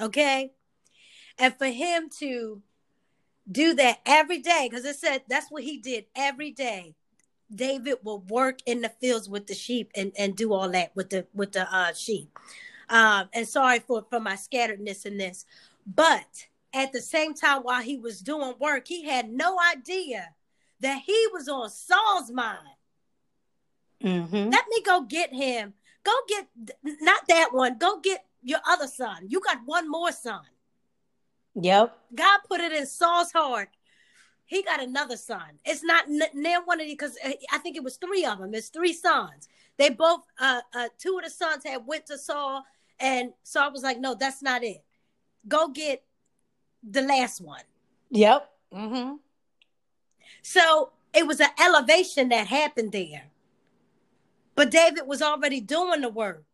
Okay? 0.00 0.52
And 1.38 1.54
for 1.56 1.66
him 1.66 2.08
to 2.18 2.62
do 3.50 3.74
that 3.74 4.00
every 4.06 4.38
day, 4.38 4.68
because 4.70 4.84
it 4.84 4.96
said 4.96 5.22
that's 5.28 5.50
what 5.50 5.62
he 5.64 5.78
did 5.78 6.06
every 6.14 6.50
day. 6.50 6.94
David 7.52 7.96
will 8.04 8.20
work 8.20 8.60
in 8.64 8.80
the 8.80 8.88
fields 8.88 9.28
with 9.28 9.48
the 9.48 9.54
sheep 9.54 9.90
and, 9.96 10.12
and 10.16 10.36
do 10.36 10.52
all 10.52 10.68
that 10.70 10.94
with 10.94 11.10
the 11.10 11.26
with 11.34 11.52
the 11.52 11.72
uh, 11.74 11.92
sheep. 11.92 12.30
Um, 12.88 13.28
and 13.32 13.46
sorry 13.48 13.80
for 13.80 14.04
for 14.08 14.20
my 14.20 14.34
scatteredness 14.34 15.04
in 15.04 15.18
this, 15.18 15.46
but 15.84 16.46
at 16.72 16.92
the 16.92 17.00
same 17.00 17.34
time, 17.34 17.62
while 17.62 17.82
he 17.82 17.96
was 17.96 18.20
doing 18.20 18.54
work, 18.58 18.86
he 18.86 19.04
had 19.04 19.30
no 19.30 19.56
idea 19.74 20.28
that 20.80 21.02
he 21.04 21.26
was 21.32 21.48
on 21.48 21.68
Saul's 21.70 22.30
mind. 22.30 22.58
Mm-hmm. 24.02 24.50
Let 24.50 24.64
me 24.68 24.82
go 24.84 25.02
get 25.02 25.32
him. 25.32 25.74
Go 26.04 26.12
get 26.28 26.46
not 27.02 27.22
that 27.28 27.52
one. 27.52 27.76
Go 27.78 28.00
get 28.00 28.24
your 28.42 28.60
other 28.66 28.86
son. 28.86 29.26
You 29.28 29.40
got 29.40 29.58
one 29.66 29.90
more 29.90 30.12
son. 30.12 30.42
Yep. 31.54 31.96
God 32.14 32.40
put 32.48 32.60
it 32.60 32.72
in 32.72 32.86
Saul's 32.86 33.32
heart. 33.32 33.68
He 34.46 34.62
got 34.62 34.82
another 34.82 35.16
son. 35.16 35.58
It's 35.64 35.84
not 35.84 36.04
n- 36.08 36.22
now 36.34 36.62
one 36.64 36.80
of 36.80 36.86
the 36.86 36.92
because 36.92 37.16
I 37.52 37.58
think 37.58 37.76
it 37.76 37.84
was 37.84 37.96
three 37.96 38.24
of 38.24 38.38
them. 38.38 38.54
It's 38.54 38.68
three 38.68 38.92
sons. 38.92 39.48
They 39.76 39.90
both 39.90 40.20
uh, 40.40 40.62
uh 40.74 40.88
two 40.98 41.18
of 41.18 41.24
the 41.24 41.30
sons 41.30 41.64
had 41.64 41.86
went 41.86 42.06
to 42.06 42.18
Saul, 42.18 42.64
and 42.98 43.32
Saul 43.42 43.72
was 43.72 43.82
like, 43.82 44.00
"No, 44.00 44.14
that's 44.14 44.42
not 44.42 44.64
it. 44.64 44.82
Go 45.46 45.68
get 45.68 46.02
the 46.82 47.02
last 47.02 47.40
one." 47.40 47.62
Yep. 48.10 48.50
Mm-hmm. 48.74 49.16
So 50.42 50.92
it 51.14 51.26
was 51.26 51.40
an 51.40 51.50
elevation 51.60 52.28
that 52.30 52.46
happened 52.48 52.92
there. 52.92 53.30
But 54.54 54.70
David 54.70 55.06
was 55.06 55.22
already 55.22 55.60
doing 55.60 56.02
the 56.02 56.08
work. 56.10 56.44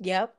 Yep. 0.00 0.34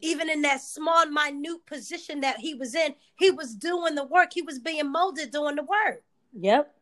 even 0.00 0.28
in 0.30 0.42
that 0.42 0.60
small, 0.60 1.06
minute 1.06 1.66
position 1.66 2.20
that 2.20 2.38
he 2.38 2.54
was 2.54 2.74
in, 2.74 2.94
he 3.16 3.30
was 3.30 3.54
doing 3.54 3.94
the 3.94 4.04
work. 4.04 4.32
He 4.32 4.42
was 4.42 4.58
being 4.58 4.90
molded 4.92 5.30
doing 5.30 5.56
the 5.56 5.62
work. 5.62 6.02
Yep. 6.38 6.72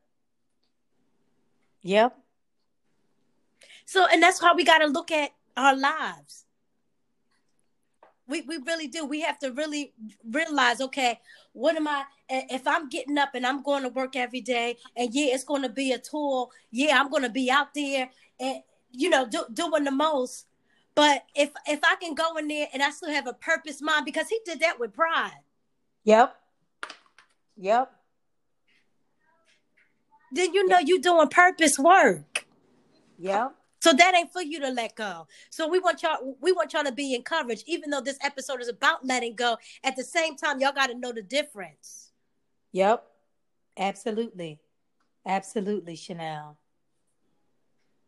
Yep. 1.83 2.19
So, 3.87 4.07
and 4.11 4.23
that's 4.23 4.41
how 4.41 4.55
we 4.55 4.65
got 4.65 4.79
to 4.79 4.87
look 4.87 5.11
at 5.11 5.31
our 5.57 5.77
lives. 5.77 6.44
We, 8.27 8.41
we 8.43 8.57
really 8.59 8.89
do. 8.89 9.05
We 9.05 9.21
have 9.21 9.39
to 9.41 9.53
really 9.53 9.93
realize, 10.31 10.81
okay, 10.81 11.21
what 11.53 11.77
am 11.77 11.87
I? 11.87 12.05
If 12.29 12.67
I'm 12.67 12.89
getting 12.89 13.19
up 13.19 13.35
and 13.35 13.47
I'm 13.47 13.63
going 13.63 13.83
to 13.83 13.91
work 13.91 14.17
every 14.17 14.41
day, 14.41 14.77
and 14.97 15.13
yeah, 15.13 15.35
it's 15.35 15.45
going 15.45 15.63
to 15.63 15.69
be 15.69 15.93
a 15.93 15.99
tool. 15.99 16.51
Yeah, 16.71 16.99
I'm 16.99 17.11
going 17.11 17.23
to 17.23 17.31
be 17.31 17.51
out 17.51 17.75
there 17.75 18.11
and 18.41 18.63
you 18.91 19.11
know 19.11 19.27
do, 19.29 19.45
doing 19.53 19.85
the 19.85 19.91
most. 19.91 20.47
But 20.95 21.25
if 21.35 21.51
if 21.67 21.81
I 21.83 21.97
can 21.97 22.15
go 22.15 22.37
in 22.37 22.49
there 22.49 22.69
and 22.73 22.83
I 22.83 22.91
still 22.91 23.11
have 23.11 23.27
a 23.27 23.35
purpose 23.35 23.83
mind, 23.83 24.05
because 24.05 24.29
he 24.29 24.39
did 24.45 24.61
that 24.61 24.81
with 24.81 24.95
pride. 24.95 25.41
Yep. 26.05 26.35
Yep. 27.57 27.93
then 30.33 30.53
you 30.53 30.67
know 30.67 30.79
you're 30.79 30.99
doing 30.99 31.29
purpose 31.29 31.79
work. 31.79 32.47
Yep. 33.19 33.55
So 33.85 33.93
that 33.93 34.15
ain't 34.15 34.33
for 34.33 34.41
you 34.41 34.61
to 34.61 34.71
let 34.71 34.97
go. 34.97 35.27
So 35.51 35.69
we 35.69 35.79
want 35.79 36.03
y'all 36.03 36.39
we 36.41 36.53
want 36.53 36.73
y'all 36.73 36.85
to 36.85 36.91
be 36.91 37.15
encouraged, 37.15 37.65
even 37.67 37.91
though 37.91 38.01
this 38.01 38.17
episode 38.23 38.63
is 38.63 38.69
about 38.69 39.05
letting 39.05 39.35
go. 39.35 39.59
At 39.85 39.95
the 39.95 40.03
same 40.03 40.37
time, 40.37 40.59
y'all 40.59 40.73
got 40.73 40.87
to 40.87 40.95
know 40.95 41.13
the 41.13 41.21
difference. 41.21 42.11
Yep. 42.73 43.05
Absolutely. 43.77 44.59
Absolutely, 45.27 45.97
Chanel. 45.97 46.57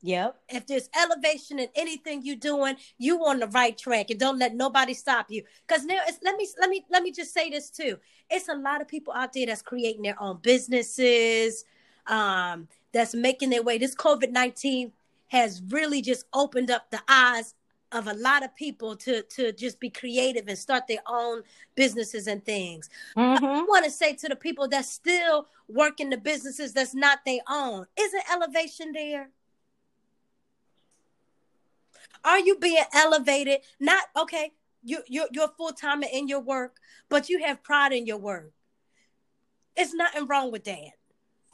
Yep. 0.01 0.37
If 0.49 0.67
there's 0.67 0.89
elevation 0.99 1.59
in 1.59 1.69
anything 1.75 2.23
you're 2.25 2.37
doing, 2.37 2.77
you 2.97 3.27
on 3.27 3.39
the 3.41 3.49
right 3.49 3.77
track, 3.77 4.09
and 4.09 4.19
don't 4.19 4.39
let 4.39 4.55
nobody 4.55 4.95
stop 4.95 5.27
you. 5.31 5.43
Because 5.69 5.85
now, 5.85 6.01
it's, 6.09 6.21
let 6.23 6.37
me 6.37 6.49
let 6.59 6.71
me 6.71 6.87
let 6.91 7.03
me 7.03 7.13
just 7.13 7.35
say 7.35 7.51
this 7.51 7.69
too. 7.69 7.99
It's 8.31 8.49
a 8.49 8.55
lot 8.55 8.81
of 8.81 8.89
people 8.89 9.13
out 9.13 9.35
there 9.35 9.45
that's 9.45 9.61
creating 9.61 10.05
their 10.05 10.17
own 10.23 10.39
businesses, 10.41 11.67
um, 12.07 12.67
that's 12.95 13.15
making 13.15 13.51
their 13.51 13.63
way. 13.63 13.77
This 13.77 13.95
COVID 13.95 14.31
nineteen 14.31 14.93
has 15.29 15.63
really 15.69 16.03
just 16.03 16.27
opened 16.33 16.71
up 16.71 16.91
the 16.91 17.03
eyes 17.09 17.55
of 17.93 18.09
a 18.09 18.15
lot 18.15 18.45
of 18.45 18.55
people 18.57 18.97
to 18.97 19.23
to 19.23 19.53
just 19.53 19.79
be 19.79 19.89
creative 19.89 20.49
and 20.49 20.59
start 20.59 20.87
their 20.87 21.03
own 21.07 21.43
businesses 21.75 22.27
and 22.27 22.45
things. 22.45 22.91
Mm-hmm. 23.17 23.45
I 23.45 23.63
want 23.63 23.85
to 23.85 23.91
say 23.91 24.15
to 24.15 24.29
the 24.29 24.37
people 24.37 24.69
that 24.69 24.85
still 24.85 25.47
working 25.69 26.11
the 26.11 26.17
businesses 26.17 26.73
that's 26.73 26.95
not 26.95 27.21
their 27.25 27.41
own, 27.49 27.87
isn't 27.99 28.23
elevation 28.33 28.93
there? 28.93 29.31
Are 32.25 32.41
you 32.41 32.59
being 32.59 32.85
elevated? 32.93 33.61
Not 33.79 34.05
okay. 34.17 34.53
You 34.83 35.03
you're, 35.07 35.29
you're 35.33 35.53
full 35.57 35.73
time 35.73 36.03
in 36.03 36.29
your 36.29 36.41
work, 36.41 36.77
but 37.09 37.29
you 37.29 37.45
have 37.45 37.63
pride 37.63 37.93
in 37.93 38.07
your 38.07 38.19
work. 38.19 38.53
It's 39.77 39.95
nothing 39.95 40.27
wrong 40.27 40.51
with 40.51 40.65
that. 40.65 40.93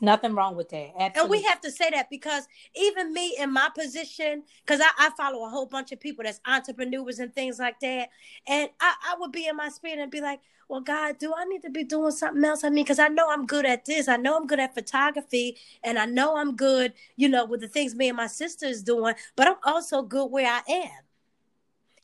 Nothing 0.02 0.34
wrong 0.34 0.56
with 0.56 0.68
that. 0.70 0.90
Absolutely. 0.98 1.20
And 1.20 1.30
we 1.30 1.42
have 1.48 1.60
to 1.60 1.70
say 1.70 1.88
that 1.90 2.10
because 2.10 2.48
even 2.74 3.12
me 3.12 3.36
in 3.38 3.52
my 3.52 3.68
position, 3.72 4.42
because 4.66 4.80
I, 4.80 4.88
I, 4.98 5.10
follow 5.16 5.46
a 5.46 5.48
whole 5.48 5.66
bunch 5.66 5.92
of 5.92 6.00
people 6.00 6.24
that's 6.24 6.40
entrepreneurs 6.44 7.20
and 7.20 7.32
things 7.32 7.60
like 7.60 7.78
that. 7.80 8.08
And 8.48 8.68
I, 8.80 8.94
I 9.10 9.14
would 9.20 9.30
be 9.30 9.46
in 9.46 9.56
my 9.56 9.68
spirit 9.68 10.00
and 10.00 10.10
be 10.10 10.20
like, 10.20 10.40
well, 10.68 10.80
God, 10.80 11.18
do 11.18 11.32
I 11.36 11.44
need 11.44 11.62
to 11.62 11.70
be 11.70 11.84
doing 11.84 12.10
something 12.10 12.44
else? 12.44 12.64
I 12.64 12.70
mean, 12.70 12.82
because 12.82 12.98
I 12.98 13.06
know 13.06 13.30
I'm 13.30 13.46
good 13.46 13.64
at 13.64 13.84
this. 13.84 14.08
I 14.08 14.16
know 14.16 14.36
I'm 14.36 14.48
good 14.48 14.58
at 14.58 14.74
photography. 14.74 15.56
And 15.84 16.00
I 16.00 16.06
know 16.06 16.36
I'm 16.36 16.56
good, 16.56 16.94
you 17.14 17.28
know, 17.28 17.44
with 17.44 17.60
the 17.60 17.68
things 17.68 17.94
me 17.94 18.08
and 18.08 18.16
my 18.16 18.26
sister 18.26 18.66
is 18.66 18.82
doing. 18.82 19.14
But 19.36 19.46
I'm 19.46 19.56
also 19.62 20.02
good 20.02 20.32
where 20.32 20.48
I 20.48 20.62
am. 20.68 21.02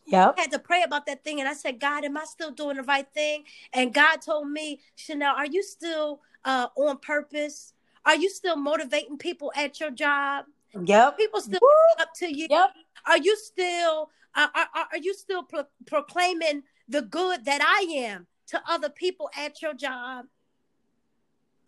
Yep. 0.07 0.35
I 0.39 0.41
had 0.43 0.53
to 0.53 0.61
pray 0.61 0.85
about 0.85 1.07
that 1.07 1.25
thing. 1.25 1.41
And 1.41 1.49
I 1.49 1.55
said, 1.55 1.81
God, 1.81 2.05
am 2.05 2.17
I 2.17 2.27
still 2.27 2.53
doing 2.53 2.77
the 2.77 2.85
right 2.85 3.09
thing? 3.13 3.43
And 3.73 3.93
God 3.93 4.23
told 4.23 4.49
me, 4.49 4.79
Chanel, 4.95 5.35
are 5.35 5.47
you 5.47 5.65
still 5.65 6.21
uh, 6.45 6.69
on 6.77 6.99
purpose? 6.99 7.73
Are 8.09 8.17
you 8.17 8.31
still 8.31 8.57
motivating 8.57 9.19
people 9.19 9.53
at 9.55 9.79
your 9.81 9.91
job? 9.91 10.47
Yep. 10.83 11.19
People 11.19 11.43
still 11.43 11.61
up 12.01 12.09
to 12.17 12.35
you. 12.35 12.47
Yep. 12.49 12.71
Are 13.07 13.19
you 13.19 13.37
still 13.37 14.09
uh, 14.35 14.47
are, 14.55 14.69
are, 14.75 14.87
are 14.93 14.99
you 14.99 15.13
still 15.13 15.43
pro- 15.43 15.67
proclaiming 15.87 16.63
the 16.89 17.03
good 17.03 17.45
that 17.45 17.61
I 17.63 17.93
am 17.97 18.27
to 18.47 18.63
other 18.67 18.89
people 18.89 19.29
at 19.37 19.61
your 19.61 19.75
job? 19.75 20.25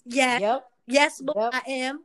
Yes. 0.07 0.41
Yep. 0.41 0.67
Yes, 0.87 1.21
Lord, 1.21 1.53
Yep. 1.53 1.63
I 1.67 1.71
am. 1.71 2.05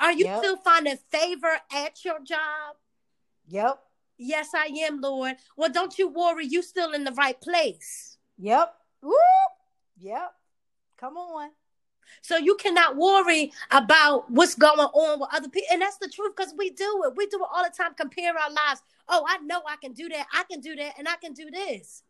Are 0.00 0.12
you 0.12 0.24
Yep. 0.24 0.38
still 0.38 0.56
finding 0.56 0.96
favor 1.08 1.60
at 1.72 2.04
your 2.04 2.18
job? 2.18 2.74
Yep. 3.46 3.78
Yes, 4.18 4.50
I 4.54 4.66
am, 4.88 5.00
Lord. 5.00 5.36
Well, 5.56 5.70
don't 5.70 5.96
you 5.98 6.08
worry. 6.08 6.46
You 6.46 6.62
still 6.62 6.92
in 6.92 7.04
the 7.04 7.12
right 7.12 7.40
place. 7.40 8.18
Yep. 8.38 8.74
Woo! 9.02 9.14
Yep. 9.98 10.34
Come 10.96 11.16
on. 11.16 11.50
So 12.22 12.36
you 12.36 12.56
cannot 12.56 12.96
worry 12.96 13.52
about 13.70 14.30
what's 14.30 14.54
going 14.54 14.78
on 14.78 15.20
with 15.20 15.28
other 15.32 15.48
people. 15.48 15.68
And 15.72 15.82
that's 15.82 15.98
the 15.98 16.08
truth 16.08 16.34
because 16.36 16.54
we 16.56 16.70
do 16.70 17.04
it. 17.06 17.14
We 17.16 17.26
do 17.26 17.38
it 17.38 17.48
all 17.54 17.64
the 17.64 17.70
time, 17.76 17.94
compare 17.94 18.32
our 18.36 18.50
lives. 18.50 18.82
Oh, 19.08 19.24
I 19.28 19.38
know 19.38 19.62
I 19.68 19.76
can 19.76 19.92
do 19.92 20.08
that. 20.08 20.26
I 20.32 20.44
can 20.50 20.60
do 20.60 20.74
that. 20.76 20.94
And 20.98 21.08
I 21.08 21.16
can 21.16 21.32
do 21.32 21.50
this. 21.50 22.02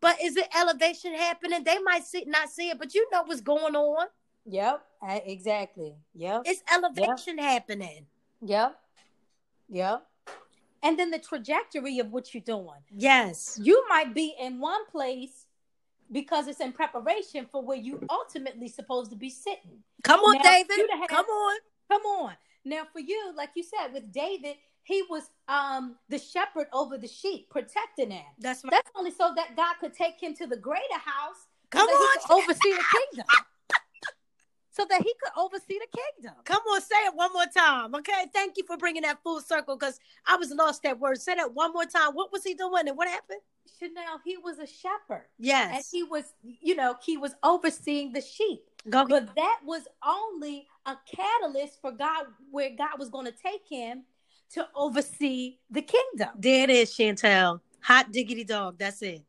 But 0.00 0.16
is 0.22 0.36
it 0.36 0.48
elevation 0.56 1.14
happening? 1.14 1.64
They 1.64 1.78
might 1.78 2.04
see, 2.04 2.24
not 2.26 2.50
see 2.50 2.70
it, 2.70 2.78
but 2.78 2.94
you 2.94 3.06
know 3.10 3.22
what's 3.24 3.40
going 3.40 3.74
on. 3.74 4.06
Yep. 4.44 4.82
Uh, 5.02 5.18
exactly. 5.24 5.94
Yep. 6.14 6.42
It's 6.44 6.62
elevation 6.72 7.38
happening. 7.38 8.06
Yep. 8.42 8.78
Yep. 9.68 10.06
And 10.82 10.98
then 10.98 11.10
the 11.10 11.18
trajectory 11.18 11.98
of 11.98 12.12
what 12.12 12.32
you're 12.32 12.42
doing. 12.42 12.82
Yes. 12.94 13.58
You 13.60 13.84
might 13.88 14.14
be 14.14 14.34
in 14.38 14.60
one 14.60 14.86
place 14.86 15.45
because 16.12 16.48
it's 16.48 16.60
in 16.60 16.72
preparation 16.72 17.46
for 17.50 17.62
where 17.62 17.76
you 17.76 18.00
ultimately 18.10 18.68
supposed 18.68 19.10
to 19.10 19.16
be 19.16 19.30
sitting. 19.30 19.82
Come 20.02 20.20
on, 20.20 20.36
Now, 20.38 20.42
David. 20.42 20.90
have- 20.98 21.08
Come 21.08 21.26
on. 21.26 21.58
Come 21.90 22.02
on. 22.02 22.36
Now 22.64 22.82
for 22.92 22.98
you, 23.00 23.32
like 23.36 23.50
you 23.54 23.62
said, 23.62 23.92
with 23.92 24.12
David, 24.12 24.56
he 24.82 25.02
was 25.08 25.30
um 25.48 25.96
the 26.08 26.18
shepherd 26.18 26.66
over 26.72 26.98
the 26.98 27.08
sheep, 27.08 27.48
protecting 27.50 28.08
them. 28.10 28.24
That's 28.38 28.64
right. 28.64 28.70
That's 28.70 28.90
only 28.96 29.10
so 29.12 29.32
that 29.36 29.56
God 29.56 29.74
could 29.80 29.94
take 29.94 30.20
him 30.20 30.34
to 30.34 30.46
the 30.46 30.56
greater 30.56 30.82
house. 31.04 31.46
Come 31.70 31.88
on. 31.88 32.18
oversee 32.30 32.72
the 32.72 32.84
kingdom. 33.10 33.26
So 34.76 34.84
that 34.90 35.02
he 35.02 35.14
could 35.22 35.32
oversee 35.38 35.78
the 35.78 35.98
kingdom. 35.98 36.34
Come 36.44 36.60
on, 36.70 36.82
say 36.82 36.96
it 37.06 37.14
one 37.14 37.32
more 37.32 37.46
time. 37.46 37.94
Okay. 37.94 38.26
Thank 38.34 38.58
you 38.58 38.64
for 38.66 38.76
bringing 38.76 39.02
that 39.02 39.22
full 39.22 39.40
circle 39.40 39.76
because 39.76 39.98
I 40.26 40.36
was 40.36 40.50
lost 40.50 40.82
that 40.82 41.00
word. 41.00 41.20
Say 41.20 41.34
that 41.34 41.54
one 41.54 41.72
more 41.72 41.86
time. 41.86 42.12
What 42.12 42.30
was 42.30 42.44
he 42.44 42.52
doing 42.52 42.86
and 42.86 42.96
what 42.96 43.08
happened? 43.08 43.40
Chanel, 43.78 44.20
he 44.22 44.36
was 44.36 44.58
a 44.58 44.66
shepherd. 44.66 45.24
Yes. 45.38 45.74
And 45.74 45.84
he 45.90 46.02
was, 46.02 46.24
you 46.42 46.76
know, 46.76 46.96
he 47.02 47.16
was 47.16 47.34
overseeing 47.42 48.12
the 48.12 48.20
sheep. 48.20 48.64
Go. 48.90 49.06
But 49.06 49.34
that 49.34 49.60
was 49.64 49.82
only 50.06 50.66
a 50.84 50.96
catalyst 51.06 51.80
for 51.80 51.90
God, 51.90 52.26
where 52.50 52.70
God 52.76 52.98
was 52.98 53.08
going 53.08 53.26
to 53.26 53.32
take 53.32 53.62
him 53.68 54.04
to 54.52 54.68
oversee 54.74 55.56
the 55.70 55.82
kingdom. 55.82 56.28
There 56.38 56.64
it 56.64 56.70
is, 56.70 56.90
Chantel. 56.90 57.60
Hot 57.80 58.12
diggity 58.12 58.44
dog. 58.44 58.76
That's 58.78 59.02
it. 59.02 59.22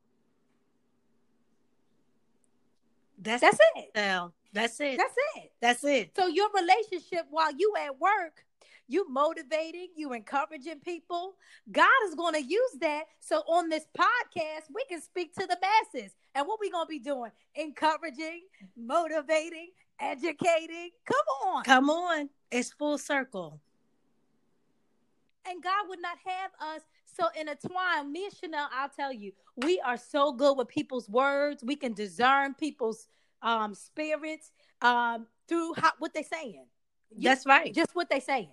That's, 3.17 3.41
That's 3.41 3.57
it. 3.77 3.93
Chantel. 3.95 4.31
That's 4.53 4.79
it. 4.79 4.97
That's 4.97 5.15
it. 5.36 5.51
That's 5.62 5.83
it. 5.83 6.12
So 6.15 6.27
your 6.27 6.49
relationship 6.53 7.27
while 7.29 7.51
you 7.55 7.73
at 7.79 7.99
work, 7.99 8.45
you 8.88 9.10
motivating, 9.10 9.89
you 9.95 10.13
encouraging 10.13 10.79
people. 10.79 11.36
God 11.71 11.88
is 12.07 12.15
going 12.15 12.33
to 12.33 12.41
use 12.41 12.71
that. 12.79 13.03
So 13.19 13.39
on 13.47 13.69
this 13.69 13.86
podcast, 13.97 14.63
we 14.73 14.86
can 14.89 15.01
speak 15.01 15.33
to 15.36 15.45
the 15.45 15.57
masses. 15.62 16.12
And 16.33 16.47
what 16.47 16.60
we 16.60 16.71
going 16.71 16.86
to 16.86 16.89
be 16.89 16.99
doing? 16.99 17.31
Encouraging, 17.55 18.43
motivating, 18.77 19.69
educating. 19.99 20.91
Come 21.05 21.47
on. 21.47 21.63
Come 21.63 21.89
on. 21.89 22.29
It's 22.49 22.71
full 22.71 22.97
circle. 22.97 23.60
And 25.49 25.62
God 25.62 25.89
would 25.89 26.01
not 26.01 26.17
have 26.25 26.51
us 26.75 26.81
so 27.05 27.27
intertwined. 27.39 28.12
Me 28.12 28.25
and 28.25 28.33
Chanel, 28.33 28.69
I'll 28.73 28.89
tell 28.89 29.12
you, 29.12 29.31
we 29.57 29.81
are 29.81 29.97
so 29.97 30.31
good 30.31 30.57
with 30.57 30.67
people's 30.67 31.10
words. 31.10 31.63
We 31.63 31.75
can 31.75 31.93
discern 31.93 32.53
people's 32.53 33.07
um, 33.41 33.73
spirits 33.76 34.52
um, 34.82 35.28
through 35.47 35.73
how, 35.76 35.91
what 36.00 36.13
they're 36.13 36.23
saying. 36.23 36.65
You- 37.15 37.30
That's 37.30 37.45
right. 37.45 37.73
just 37.73 37.95
what 37.95 38.10
they're 38.10 38.21
saying. 38.21 38.50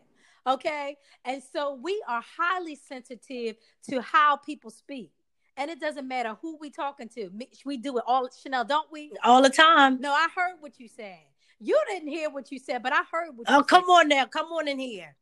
Okay. 0.46 0.96
And 1.24 1.42
so 1.52 1.74
we 1.82 2.02
are 2.06 2.22
highly 2.36 2.76
sensitive 2.76 3.56
to 3.90 4.00
how 4.02 4.36
people 4.36 4.70
speak. 4.70 5.10
And 5.56 5.70
it 5.70 5.80
doesn't 5.80 6.06
matter 6.08 6.36
who 6.42 6.56
we 6.60 6.68
talking 6.70 7.08
to. 7.10 7.30
We 7.64 7.76
do 7.76 7.96
it 7.98 8.04
all, 8.06 8.28
Chanel, 8.42 8.64
don't 8.64 8.90
we? 8.90 9.12
All 9.22 9.40
the 9.40 9.50
time. 9.50 10.00
No, 10.00 10.12
I 10.12 10.28
heard 10.34 10.56
what 10.60 10.78
you 10.80 10.88
said. 10.88 11.18
You 11.60 11.80
didn't 11.88 12.08
hear 12.08 12.28
what 12.28 12.50
you 12.50 12.58
said, 12.58 12.82
but 12.82 12.92
I 12.92 13.02
heard 13.10 13.36
what 13.36 13.48
you 13.48 13.54
Oh, 13.56 13.58
said. 13.60 13.68
come 13.68 13.84
on 13.84 14.08
now. 14.08 14.26
Come 14.26 14.46
on 14.46 14.66
in 14.68 14.78
here. 14.78 15.14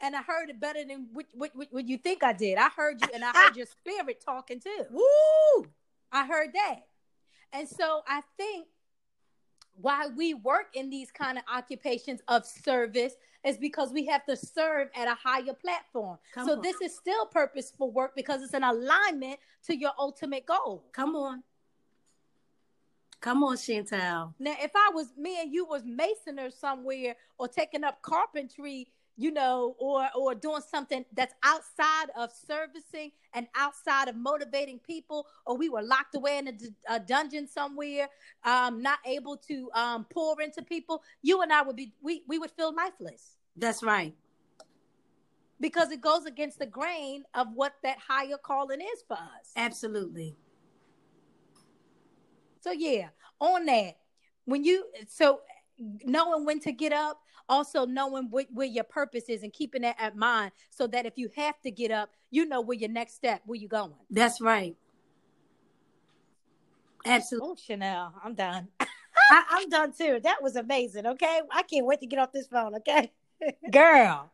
And 0.00 0.14
I 0.14 0.22
heard 0.22 0.48
it 0.48 0.60
better 0.60 0.84
than 0.84 1.08
what, 1.12 1.26
what, 1.34 1.50
what, 1.54 1.68
what 1.72 1.88
you 1.88 1.98
think 1.98 2.22
I 2.22 2.32
did. 2.32 2.56
I 2.56 2.68
heard 2.68 3.00
you 3.02 3.08
and 3.12 3.24
I 3.24 3.32
heard 3.32 3.56
your 3.56 3.66
spirit 3.66 4.22
talking 4.24 4.60
too. 4.60 4.84
Woo! 4.90 5.66
I 6.12 6.24
heard 6.26 6.50
that. 6.54 6.76
And 7.52 7.68
so 7.68 8.02
I 8.06 8.22
think 8.36 8.66
why 9.80 10.08
we 10.16 10.34
work 10.34 10.66
in 10.74 10.90
these 10.90 11.10
kind 11.10 11.38
of 11.38 11.44
occupations 11.52 12.20
of 12.28 12.44
service 12.44 13.14
is 13.44 13.56
because 13.56 13.92
we 13.92 14.06
have 14.06 14.24
to 14.26 14.36
serve 14.36 14.88
at 14.94 15.08
a 15.08 15.14
higher 15.14 15.54
platform. 15.54 16.18
Come 16.34 16.46
so 16.46 16.52
on. 16.54 16.62
this 16.62 16.80
is 16.82 16.94
still 16.94 17.26
purposeful 17.26 17.92
work 17.92 18.12
because 18.16 18.42
it's 18.42 18.54
an 18.54 18.64
alignment 18.64 19.38
to 19.66 19.76
your 19.76 19.92
ultimate 19.98 20.46
goal. 20.46 20.84
Come 20.92 21.14
on. 21.14 21.42
Come 23.20 23.42
on, 23.42 23.56
Chantel. 23.56 24.34
Now, 24.38 24.54
if 24.60 24.70
I 24.76 24.90
was 24.94 25.08
me 25.16 25.40
and 25.40 25.52
you 25.52 25.64
was 25.64 25.82
masoners 25.84 26.54
somewhere 26.56 27.16
or 27.36 27.48
taking 27.48 27.82
up 27.82 28.00
carpentry, 28.02 28.88
you 29.18 29.32
know, 29.32 29.74
or 29.78 30.08
or 30.14 30.34
doing 30.34 30.62
something 30.62 31.04
that's 31.12 31.34
outside 31.42 32.06
of 32.16 32.30
servicing 32.32 33.10
and 33.34 33.48
outside 33.56 34.08
of 34.08 34.16
motivating 34.16 34.78
people, 34.78 35.26
or 35.44 35.56
we 35.58 35.68
were 35.68 35.82
locked 35.82 36.14
away 36.14 36.38
in 36.38 36.48
a, 36.48 36.52
d- 36.52 36.68
a 36.88 37.00
dungeon 37.00 37.46
somewhere, 37.46 38.08
um, 38.44 38.80
not 38.80 39.00
able 39.04 39.36
to 39.36 39.70
um, 39.74 40.06
pour 40.08 40.40
into 40.40 40.62
people, 40.62 41.02
you 41.20 41.42
and 41.42 41.52
I 41.52 41.62
would 41.62 41.76
be 41.76 41.92
we 42.00 42.22
we 42.28 42.38
would 42.38 42.52
feel 42.52 42.72
lifeless 42.74 43.36
That's 43.56 43.82
right. 43.82 44.14
because 45.60 45.90
it 45.90 46.00
goes 46.00 46.24
against 46.24 46.60
the 46.60 46.66
grain 46.66 47.24
of 47.34 47.48
what 47.54 47.74
that 47.82 47.98
higher 47.98 48.38
calling 48.38 48.80
is 48.80 49.02
for 49.06 49.14
us. 49.14 49.52
Absolutely. 49.56 50.36
So 52.60 52.70
yeah, 52.70 53.08
on 53.40 53.66
that, 53.66 53.96
when 54.44 54.64
you 54.64 54.84
so 55.08 55.40
knowing 56.04 56.44
when 56.44 56.60
to 56.60 56.72
get 56.72 56.92
up, 56.92 57.20
also 57.48 57.86
knowing 57.86 58.28
what, 58.30 58.46
where 58.52 58.66
your 58.66 58.84
purpose 58.84 59.24
is 59.28 59.42
and 59.42 59.52
keeping 59.52 59.82
that 59.82 59.96
at 59.98 60.16
mind, 60.16 60.52
so 60.70 60.86
that 60.88 61.06
if 61.06 61.14
you 61.16 61.30
have 61.36 61.60
to 61.62 61.70
get 61.70 61.90
up, 61.90 62.10
you 62.30 62.44
know 62.44 62.60
where 62.60 62.76
your 62.76 62.90
next 62.90 63.14
step, 63.14 63.42
where 63.46 63.58
you're 63.58 63.68
going. 63.68 63.94
That's 64.10 64.40
right. 64.40 64.76
Absolutely. 67.06 67.48
Oh, 67.50 67.56
Chanel, 67.56 68.14
I'm 68.22 68.34
done. 68.34 68.68
I, 68.80 69.44
I'm 69.50 69.68
done 69.68 69.92
too. 69.92 70.20
That 70.22 70.42
was 70.42 70.56
amazing. 70.56 71.06
Okay, 71.06 71.40
I 71.50 71.62
can't 71.62 71.86
wait 71.86 72.00
to 72.00 72.06
get 72.06 72.18
off 72.18 72.32
this 72.32 72.46
phone. 72.46 72.74
Okay, 72.76 73.12
Girl, 73.70 74.30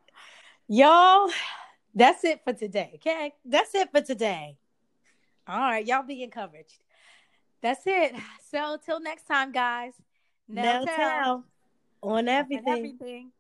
y'all, 0.69 1.31
that's 1.95 2.25
it 2.25 2.41
for 2.45 2.53
today. 2.53 2.93
Okay. 2.97 3.33
that's 3.45 3.75
it 3.75 3.91
for 3.91 4.01
today. 4.01 4.57
All 5.47 5.59
right. 5.59 5.87
Y'all 5.87 6.03
be 6.03 6.23
encouraged. 6.23 6.83
That's 7.61 7.83
it. 7.87 8.15
So 8.51 8.79
till 8.85 9.01
next 9.01 9.27
time, 9.27 9.53
guys. 9.53 9.93
Now 10.49 10.81
Now 10.81 10.85
tell 10.85 11.45
on 12.05 12.21
and 12.21 12.29
everything. 12.29 12.69
everything. 12.69 13.33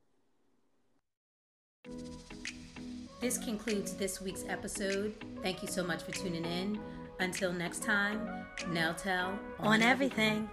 This 3.20 3.38
concludes 3.38 3.94
this 3.94 4.20
week's 4.20 4.44
episode. 4.48 5.14
Thank 5.42 5.62
you 5.62 5.68
so 5.68 5.84
much 5.84 6.02
for 6.02 6.12
tuning 6.12 6.44
in. 6.44 6.78
Until 7.20 7.52
next 7.52 7.82
time, 7.82 8.28
Nell 8.68 8.94
Tell 8.94 9.38
on 9.60 9.82
everything. 9.82 10.48